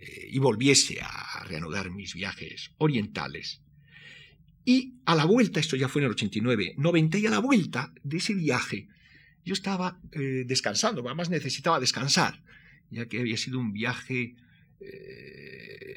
[0.00, 3.60] Eh, y volviese a reanudar mis viajes orientales.
[4.64, 7.92] Y a la vuelta, esto ya fue en el 89, 90, y a la vuelta
[8.02, 8.88] de ese viaje,
[9.44, 12.42] yo estaba eh, descansando, además necesitaba descansar,
[12.90, 14.36] ya que había sido un viaje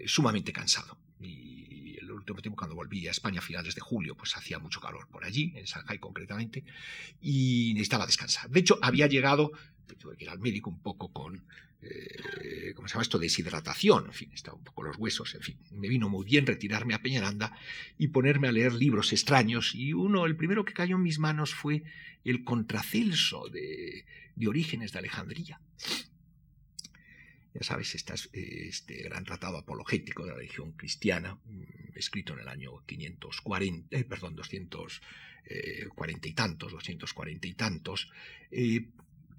[0.06, 1.00] sumamente cansado.
[2.26, 5.54] Tiempo cuando volví a España a finales de julio, pues hacía mucho calor por allí,
[5.56, 6.64] en Shanghai concretamente,
[7.22, 8.50] y necesitaba descansar.
[8.50, 9.52] De hecho, había llegado,
[10.00, 11.46] tuve que ir al médico un poco con,
[11.82, 13.20] eh, ¿cómo se llama esto?
[13.20, 15.58] Deshidratación, en fin, estaba un poco los huesos, en fin.
[15.72, 17.58] Me vino muy bien retirarme a Peñaranda
[17.98, 21.54] y ponerme a leer libros extraños, y uno, el primero que cayó en mis manos
[21.54, 21.84] fue
[22.24, 24.06] el Contracelso de,
[24.36, 25.60] de Orígenes de Alejandría
[27.56, 32.84] ya sabes, este gran tratado apologético de la religión cristiana, mm, escrito en el año
[32.86, 38.10] 540, eh, perdón, 240 eh, y tantos, 240 y tantos,
[38.52, 38.90] eh,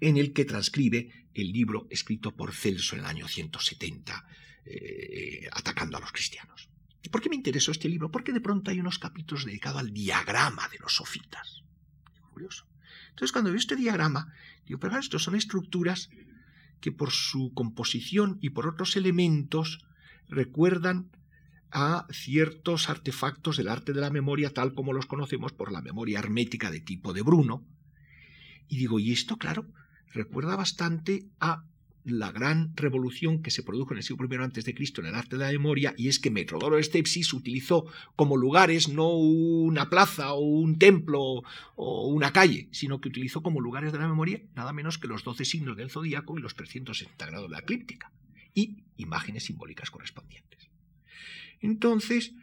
[0.01, 4.25] en el que transcribe el libro escrito por Celso en el año 170,
[5.51, 6.69] atacando a los cristianos.
[7.09, 8.11] ¿Por qué me interesó este libro?
[8.11, 11.63] Porque de pronto hay unos capítulos dedicados al diagrama de los sofitas.
[12.33, 12.67] Curioso.
[13.09, 14.33] Entonces, cuando veo este diagrama,
[14.65, 16.09] digo, pero estos son estructuras
[16.79, 19.85] que por su composición y por otros elementos
[20.27, 21.09] recuerdan
[21.71, 26.19] a ciertos artefactos del arte de la memoria tal como los conocemos por la memoria
[26.19, 27.65] hermética de tipo de Bruno.
[28.67, 29.65] Y digo, y esto, claro,
[30.13, 31.63] recuerda bastante a
[32.07, 35.15] la gran revolución que se produjo en el siglo I antes de Cristo en el
[35.15, 37.85] arte de la memoria y es que Metrodoro Stepsis utilizó
[38.15, 41.43] como lugares no una plaza o un templo
[41.75, 45.25] o una calle, sino que utilizó como lugares de la memoria nada menos que los
[45.25, 48.13] doce signos del zodíaco y los 360 grados de la eclíptica
[48.53, 50.69] y imágenes simbólicas correspondientes.
[51.59, 52.33] Entonces,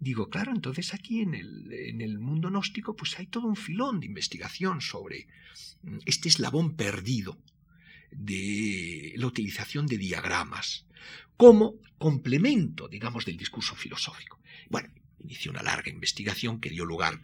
[0.00, 4.00] digo, claro, entonces aquí en el, en el mundo gnóstico pues hay todo un filón
[4.00, 5.28] de investigación sobre
[5.84, 7.38] mm, este eslabón perdido
[8.12, 10.86] de la utilización de diagramas
[11.36, 14.40] como complemento, digamos, del discurso filosófico.
[14.68, 14.88] Bueno,
[15.18, 17.20] inició una larga investigación que dio lugar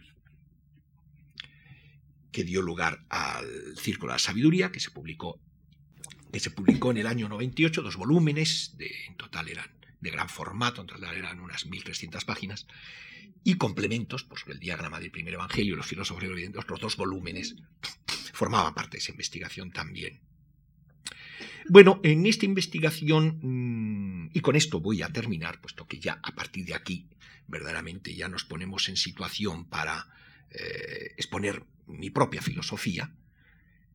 [2.31, 5.39] que dio lugar al Círculo de la Sabiduría, que se publicó,
[6.31, 8.75] que se publicó en el año 98, dos volúmenes,
[9.07, 12.67] en total eran de gran formato, en total eran unas 1.300 páginas,
[13.43, 17.55] y complementos, pues el diagrama del primer evangelio y los filósofos evidentes, los dos volúmenes,
[18.33, 20.21] formaban parte de esa investigación también.
[21.67, 26.33] Bueno, en esta investigación, mm, y con esto voy a terminar, puesto que ya a
[26.33, 27.09] partir de aquí
[27.47, 30.07] verdaderamente ya nos ponemos en situación para
[30.51, 33.11] eh, exponer mi propia filosofía,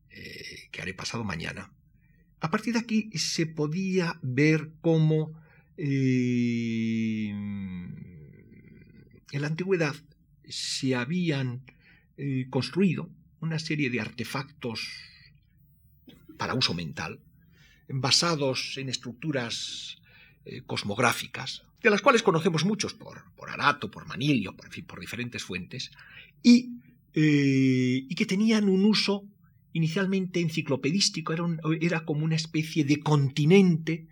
[0.09, 1.71] eh, que haré pasado mañana,
[2.41, 5.41] a partir de aquí se podía ver cómo
[5.77, 7.29] eh,
[9.31, 9.95] en la antigüedad
[10.47, 11.63] se habían
[12.49, 13.09] construido
[13.41, 14.87] una serie de artefactos
[16.37, 17.19] para uso mental,
[17.87, 19.97] basados en estructuras
[20.45, 24.99] eh, cosmográficas, de las cuales conocemos muchos por, por Arato, por Manilio, por, fin, por
[24.99, 25.91] diferentes fuentes,
[26.41, 26.71] y,
[27.13, 29.25] eh, y, que tenían un uso
[29.73, 31.45] inicialmente enciclopedístico, era,
[31.81, 34.07] era como una especie de continente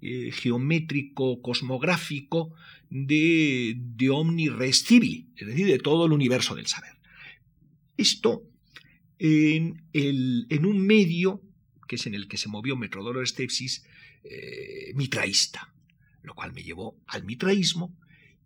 [0.00, 2.52] eh, geométrico, cosmográfico
[2.88, 6.92] de, de omni res civili, es decir, de todo el universo del saber.
[7.96, 8.44] Esto
[9.18, 11.42] en, el, en un medio
[11.88, 13.84] que es en el que se movió Metrodoro Stepsis,
[14.22, 15.72] eh, mitraísta,
[16.22, 17.96] lo cual me llevó al mitraísmo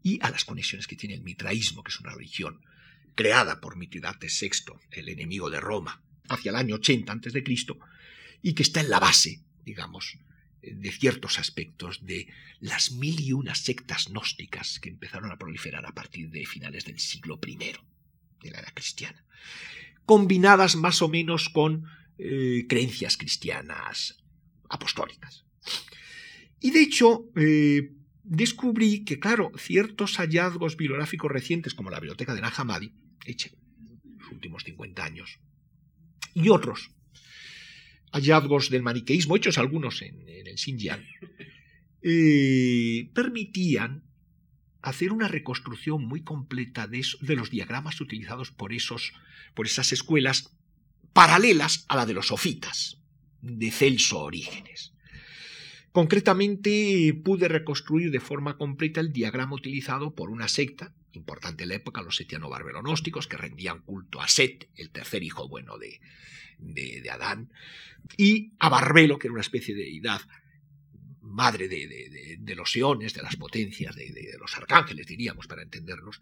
[0.03, 2.61] y a las conexiones que tiene el mitraísmo, que es una religión
[3.15, 7.45] creada por Mitridates VI, el enemigo de Roma, hacia el año 80 a.C.,
[8.43, 10.19] y que está en la base, digamos,
[10.63, 12.29] de ciertos aspectos de
[12.61, 17.01] las mil y unas sectas gnósticas que empezaron a proliferar a partir de finales del
[17.01, 19.25] siglo I de la era cristiana,
[20.05, 21.85] combinadas más o menos con
[22.19, 24.23] eh, creencias cristianas
[24.69, 25.45] apostólicas.
[26.61, 27.93] Y de hecho, eh,
[28.23, 32.93] descubrí que, claro, ciertos hallazgos bibliográficos recientes, como la biblioteca de Nahamadi,
[33.27, 35.41] hecha en los últimos 50 años,
[36.35, 36.91] y otros
[38.13, 41.03] hallazgos del maniqueísmo, hechos algunos en, el Xinjiang,
[42.03, 44.05] eh, permitían
[44.83, 49.13] hacer una reconstrucción muy completa de, de, los diagramas utilizados por, esos,
[49.55, 50.55] por esas escuelas
[51.13, 52.99] paralelas a la de los sofitas,
[53.41, 54.93] de Celso Orígenes.
[55.93, 61.75] Concretamente, pude reconstruir de forma completa el diagrama utilizado por una secta, importante en la
[61.75, 66.01] época, los setiano-barbelonósticos, que rendían culto a Set, el tercer hijo bueno de,
[66.59, 67.53] de, Adán,
[68.17, 70.23] y a Barbelo, que era una especie de deidad
[71.21, 76.21] madre de, los eones, de las potencias, de, los arcángeles, diríamos, para entendernos,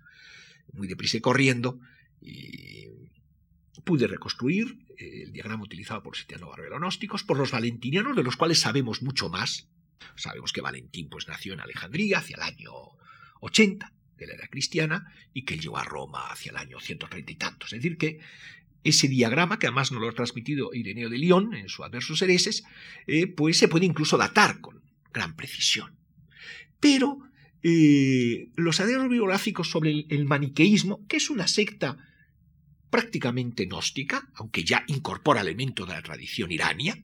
[0.72, 1.80] muy deprisa y corriendo,
[2.20, 2.88] y
[3.84, 9.02] pude reconstruir el diagrama utilizado por los setiano-barbelonósticos, por los valentinianos, de los cuales sabemos
[9.02, 9.68] mucho más.
[10.16, 12.72] Sabemos que Valentín pues, nació en Alejandría hacia el año
[13.40, 17.34] 80 de la era cristiana y que llegó a Roma hacia el año 130 y
[17.36, 17.72] tantos.
[17.72, 18.20] Es decir, que
[18.84, 22.64] ese diagrama, que además nos lo ha transmitido Ireneo de León en su Adversos Hereses,
[23.06, 25.96] eh, pues se puede incluso datar con gran precisión.
[26.78, 27.18] Pero
[27.62, 31.98] eh, los hallazgos bibliográficos sobre el, maniqueísmo, que es una secta
[32.90, 37.02] prácticamente gnóstica, aunque ya incorpora elementos de la tradición irania,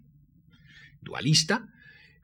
[1.00, 1.68] dualista,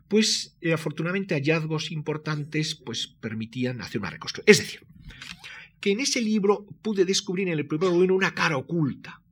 [0.08, 4.44] pues eh, afortunadamente hallazgos importantes pues permitían hacer una reconstrucción.
[4.46, 4.80] Es decir,
[5.80, 9.22] que en ese libro pude descubrir en el primer volumen una cara oculta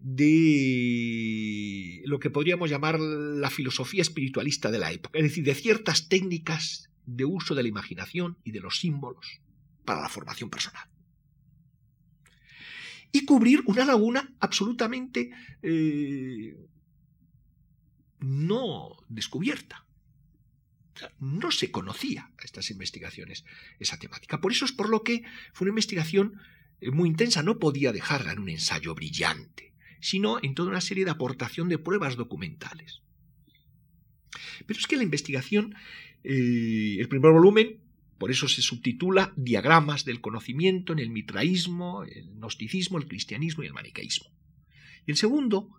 [0.00, 6.08] de lo que podríamos llamar la filosofía espiritualista de la época, es decir, de ciertas
[6.08, 9.40] técnicas de uso de la imaginación y de los símbolos
[9.84, 10.89] para la formación personal
[13.12, 15.30] y cubrir una laguna absolutamente
[15.62, 16.56] eh,
[18.20, 19.86] no descubierta.
[21.18, 23.44] no se conocía a estas investigaciones
[23.78, 24.40] esa temática.
[24.40, 26.38] Por eso es por lo que fue una investigación
[26.80, 27.42] eh, muy intensa.
[27.42, 31.78] No podía dejarla en un ensayo brillante, sino en toda una serie de aportación de
[31.78, 33.02] pruebas documentales.
[34.66, 35.74] Pero es que la investigación,
[36.22, 37.80] eh, el primer volumen,
[38.20, 43.66] por eso se subtitula Diagramas del conocimiento en el mitraísmo, el gnosticismo, el cristianismo y
[43.66, 44.30] el maniqueísmo.
[45.06, 45.70] Y el segundo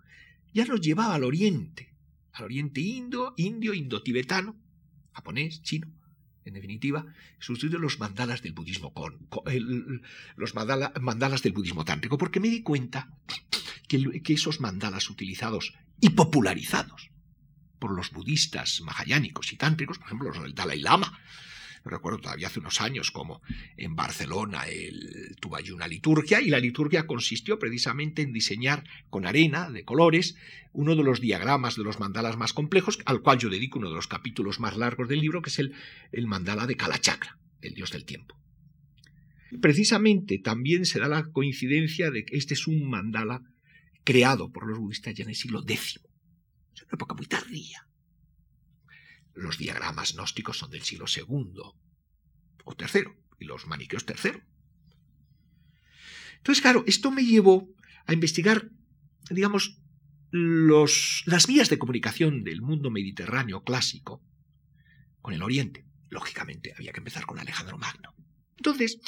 [0.51, 1.93] ya nos llevaba al oriente,
[2.33, 4.59] al oriente indio, indio, indo-tibetano,
[5.13, 5.93] japonés, chino,
[6.43, 7.05] en definitiva,
[7.37, 9.29] sustituye los mandalas del budismo con,
[10.35, 13.19] los mandalas del budismo tántrico, porque me di cuenta
[13.87, 17.11] que, que, esos mandalas utilizados y popularizados
[17.77, 21.19] por los budistas mahayánicos y tántricos, por ejemplo los del Dalai Lama,
[21.89, 23.41] recuerdo todavía hace unos años como
[23.77, 29.25] en Barcelona él tuvo allí una liturgia y la liturgia consistió precisamente en diseñar con
[29.25, 30.35] arena de colores
[30.73, 33.95] uno de los diagramas de los mandalas más complejos, al cual yo dedico uno de
[33.95, 35.73] los capítulos más largos del libro, que es el,
[36.11, 38.37] el mandala de Kalachakra, el dios del tiempo.
[39.59, 43.41] Precisamente también se da la coincidencia de que este es un mandala
[44.03, 45.99] creado por los budistas ya en el siglo X.
[46.73, 47.85] Es una época muy tardía.
[49.33, 51.53] Los diagramas gnósticos son del siglo II
[52.63, 53.03] o III
[53.39, 54.41] y los maniqueos tercero.
[56.37, 57.69] Entonces, claro, esto me llevó
[58.05, 58.69] a investigar,
[59.29, 59.79] digamos,
[60.31, 64.23] las vías de comunicación del mundo mediterráneo clásico
[65.21, 65.85] con el Oriente.
[66.09, 68.15] Lógicamente, había que empezar con Alejandro Magno.
[68.57, 68.99] Entonces,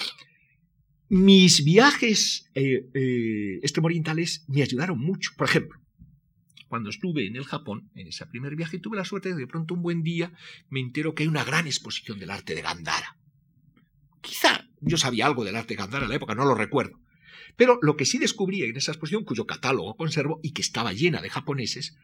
[1.09, 5.32] mis viajes eh, eh, extremorientales me ayudaron mucho.
[5.38, 5.82] Por ejemplo,
[6.74, 9.76] cuando estuve en el Japón, en ese primer viaje, tuve la suerte de de pronto
[9.76, 10.34] un buen día
[10.71, 13.15] me entero que hay una gran exposición del arte de Gandhara.
[14.21, 16.99] Quizá yo sabía algo del arte de Gandhara en la época, no lo recuerdo.
[17.57, 21.21] Pero lo que sí descubrí en esa exposición, cuyo catálogo conservo y que estaba llena
[21.21, 21.95] de japoneses,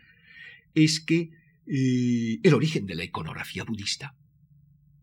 [0.75, 1.31] es que
[1.65, 4.15] eh, el origen de la iconografía budista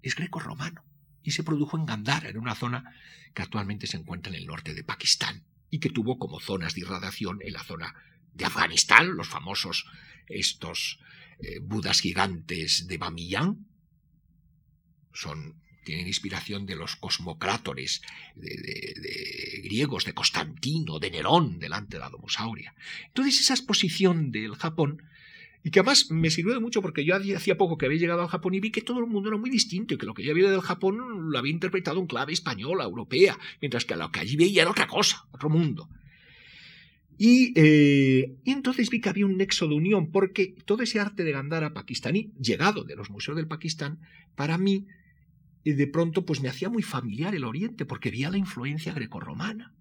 [0.01, 0.85] es greco-romano
[1.25, 2.95] y se produjo en Gandhara, en una zona
[3.35, 6.83] que actualmente se encuentra en el norte de Pakistán y que tuvo como zonas de
[6.83, 7.97] irradiación en la zona
[8.37, 9.87] de Afganistán, los famosos
[10.29, 10.99] estos
[11.39, 13.67] eh, budas gigantes de Bamiyan,
[15.13, 18.03] son, tienen inspiración de los cosmocrátores
[18.35, 22.75] de, griegos, de Constantino, de Nerón, delante de la Domosauria.
[23.07, 25.03] Entonces esa exposición del Japón
[25.63, 28.29] y que además me sirvió de mucho porque yo hacía poco que había llegado al
[28.29, 30.31] Japón y vi que todo el mundo era muy distinto y que lo que yo
[30.31, 34.37] había del Japón lo había interpretado en clave española, europea, mientras que lo que allí
[34.37, 35.89] veía era otra cosa, otro mundo.
[37.19, 41.33] Eh, y, entonces vi que había un nexo de unión, porque todo ese arte de
[41.33, 44.01] Gandhara pakistaní, llegado de los museos del Pakistán,
[44.35, 44.87] para mí,
[45.65, 49.75] eh, de pronto, pues me hacía muy familiar el Oriente, porque veía la influencia grecorromana.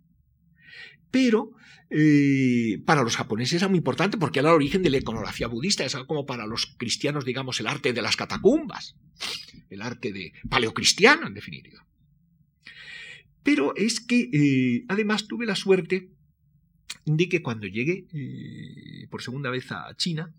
[1.12, 1.52] pero
[1.91, 5.86] eh, para los japoneses era muy importante porque era el origen de la iconografía budista,
[5.86, 8.98] es algo como para los cristianos, digamos, el arte de las catacumbas,
[9.70, 11.86] el arte de paleocristiano, en definitiva.
[13.44, 16.15] Pero es que además tuve la suerte
[17.06, 20.34] de que cuando llegué eh, por segunda vez a China,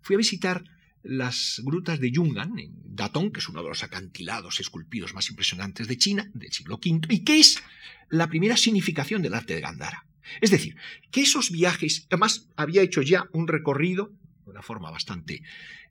[0.00, 0.64] fui a visitar
[1.02, 5.88] las grutas de Yungan, en Datong, que es uno de los acantilados esculpidos más impresionantes
[5.88, 7.62] de China, del siglo V, y que es
[8.10, 10.04] la primera significación del arte de Gandhara.
[10.40, 10.76] Es decir,
[11.10, 14.12] que esos viajes, además había hecho ya un recorrido
[14.44, 15.42] de una forma bastante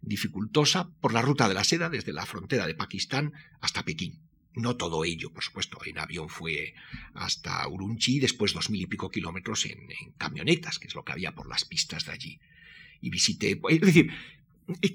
[0.01, 4.19] dificultosa por la ruta de la seda desde la frontera de Pakistán hasta Pekín.
[4.59, 6.73] No todo ello, por supuesto, en avión fue
[7.13, 9.87] hasta Urumqi, después dos mil y pico kilómetros en,
[10.17, 12.39] camionetas, que es lo que había por las pistas de allí.
[13.01, 14.11] Y visité, es decir,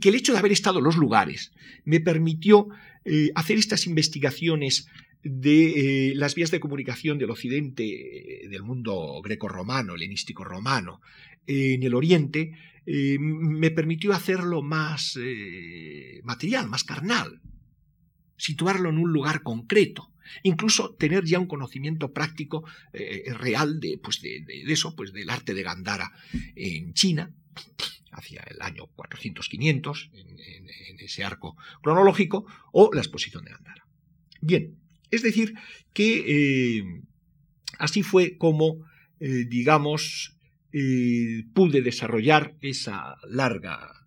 [0.01, 1.53] que el hecho de haber estado en los lugares
[1.85, 2.69] me permitió
[3.07, 4.87] eh, hacer estas investigaciones
[5.23, 11.01] de eh, las vías de comunicación del occidente, eh, del mundo greco-romano, helenístico romano,
[11.47, 12.53] en el oriente,
[12.87, 15.19] me permitió hacerlo más
[16.23, 17.41] material, más carnal,
[18.45, 20.13] situarlo en un lugar concreto,
[20.43, 25.63] incluso tener ya un conocimiento práctico real de, pues de, eso, pues del arte de
[25.63, 26.13] Gandhara
[26.55, 27.33] en China,
[28.11, 33.87] hacia el año 400-500, en, ese arco cronológico, o la exposición de Gandhara.
[34.41, 34.77] Bien,
[35.11, 35.55] es decir,
[35.93, 36.25] que
[36.79, 37.03] eh,
[37.79, 38.87] así fue como,
[39.21, 40.37] eh, digamos,
[40.73, 44.07] eh, pude desarrollar esa larga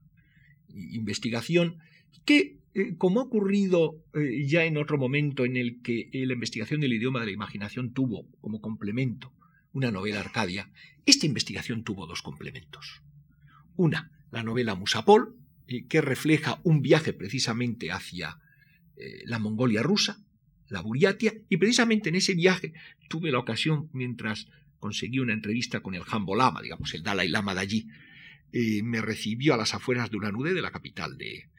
[0.69, 1.77] investigación
[2.25, 2.56] que,
[2.97, 4.03] como ha ocurrido
[4.45, 8.27] ya en otro momento en el que la investigación del idioma de la imaginación tuvo
[8.41, 9.33] como complemento
[9.71, 10.71] una novela arcadia,
[11.05, 13.01] esta investigación tuvo dos complementos.
[13.75, 15.35] Una, la novela Musapol,
[15.87, 18.39] que refleja un viaje precisamente hacia
[19.25, 20.23] la Mongolia rusa,
[20.69, 22.73] la Buriatia, y precisamente en ese viaje
[23.09, 24.47] tuve la ocasión, mientras
[24.79, 27.87] conseguí una entrevista con el Jambo Lama, digamos, el Dalai Lama de allí,
[28.51, 31.49] eh, me recibió a las afueras de Ulanude, de la capital de,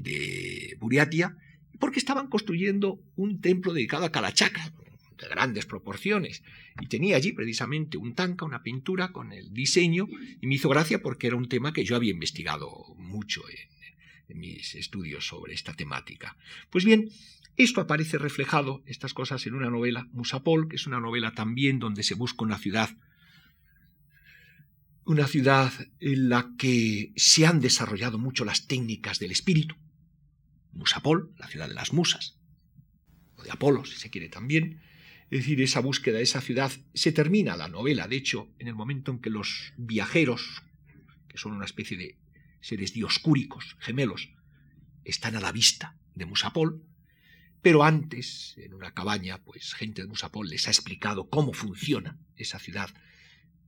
[0.00, 1.36] de Buriatia,
[1.78, 4.72] porque estaban construyendo un templo dedicado a Kalachakra,
[5.18, 6.42] de grandes proporciones,
[6.80, 10.08] y tenía allí precisamente un tanca, una pintura con el diseño,
[10.40, 13.42] y me hizo gracia porque era un tema que yo había investigado mucho
[14.28, 16.36] en mis estudios sobre esta temática.
[16.70, 17.10] Pues bien,
[17.56, 22.02] esto aparece reflejado, estas cosas, en una novela, Musapol, que es una novela también donde
[22.02, 22.96] se busca una ciudad,
[25.04, 29.76] una ciudad en la que se han desarrollado mucho las técnicas del espíritu.
[30.72, 32.38] Musapol, la ciudad de las musas,
[33.36, 34.80] o de Apolo, si se quiere también.
[35.30, 39.10] Es decir, esa búsqueda esa ciudad se termina la novela, de hecho, en el momento
[39.10, 40.62] en que los viajeros,
[41.28, 42.18] que son una especie de
[42.60, 44.30] seres dioscúricos, gemelos,
[45.04, 46.84] están a la vista de Musapol,
[47.60, 52.58] pero antes, en una cabaña, pues gente de Musapol les ha explicado cómo funciona esa
[52.58, 52.90] ciudad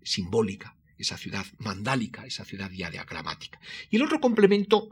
[0.03, 3.61] simbólica, esa ciudad mandálica, esa ciudad ya diagramática.
[3.91, 4.91] Y el otro complemento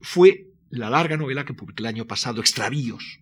[0.00, 3.20] fue la larga novela que publiqué el año pasado, Extravíos,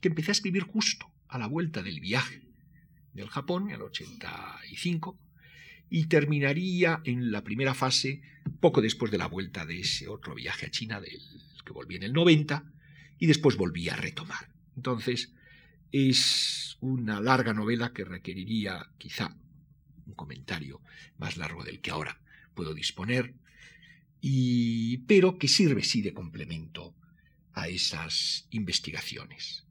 [0.00, 2.42] que empecé a escribir justo a la vuelta del viaje
[3.12, 5.18] del Japón, en el 85,
[5.88, 8.20] y terminaría en la primera fase
[8.60, 11.20] poco después de la vuelta de ese otro viaje a China, del
[11.64, 12.64] que volví en el 90,
[13.18, 14.50] y después volví a retomar.
[14.76, 15.32] Entonces,
[15.92, 19.36] es una larga novela que requeriría quizá
[20.06, 20.80] un comentario
[21.18, 22.20] más largo del que ahora
[22.54, 23.34] puedo disponer,
[24.20, 26.94] y, pero que sirve sí de complemento
[27.52, 29.64] a esas investigaciones.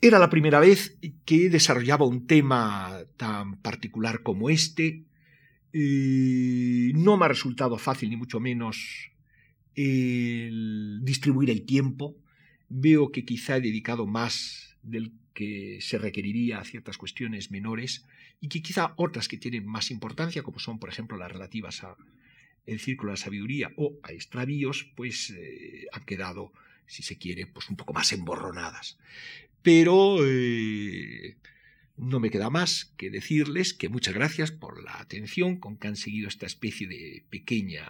[0.00, 5.04] Era la primera vez que desarrollaba un tema tan particular como este.
[5.72, 9.10] no me ha resultado fácil, ni mucho menos,
[9.74, 12.16] distribuir el tiempo.
[12.68, 18.04] Veo que quizá he dedicado más del que se requeriría a ciertas cuestiones menores
[18.40, 21.96] y que quizá otras que tienen más importancia, como son, por ejemplo, las relativas a
[22.66, 26.52] el círculo de la sabiduría o a extravíos, pues eh, han quedado,
[26.86, 28.98] si se quiere, pues un poco más emborronadas.
[29.62, 31.36] Pero eh,
[31.96, 35.96] no me queda más que decirles que muchas gracias por la atención con que han
[35.96, 37.86] seguido esta especie de pequeña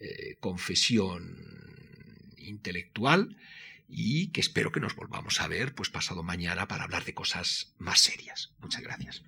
[0.00, 1.36] eh, confesión
[2.36, 3.36] intelectual
[3.88, 7.74] y que espero que nos volvamos a ver pues pasado mañana para hablar de cosas
[7.78, 8.52] más serias.
[8.60, 9.22] Muchas gracias.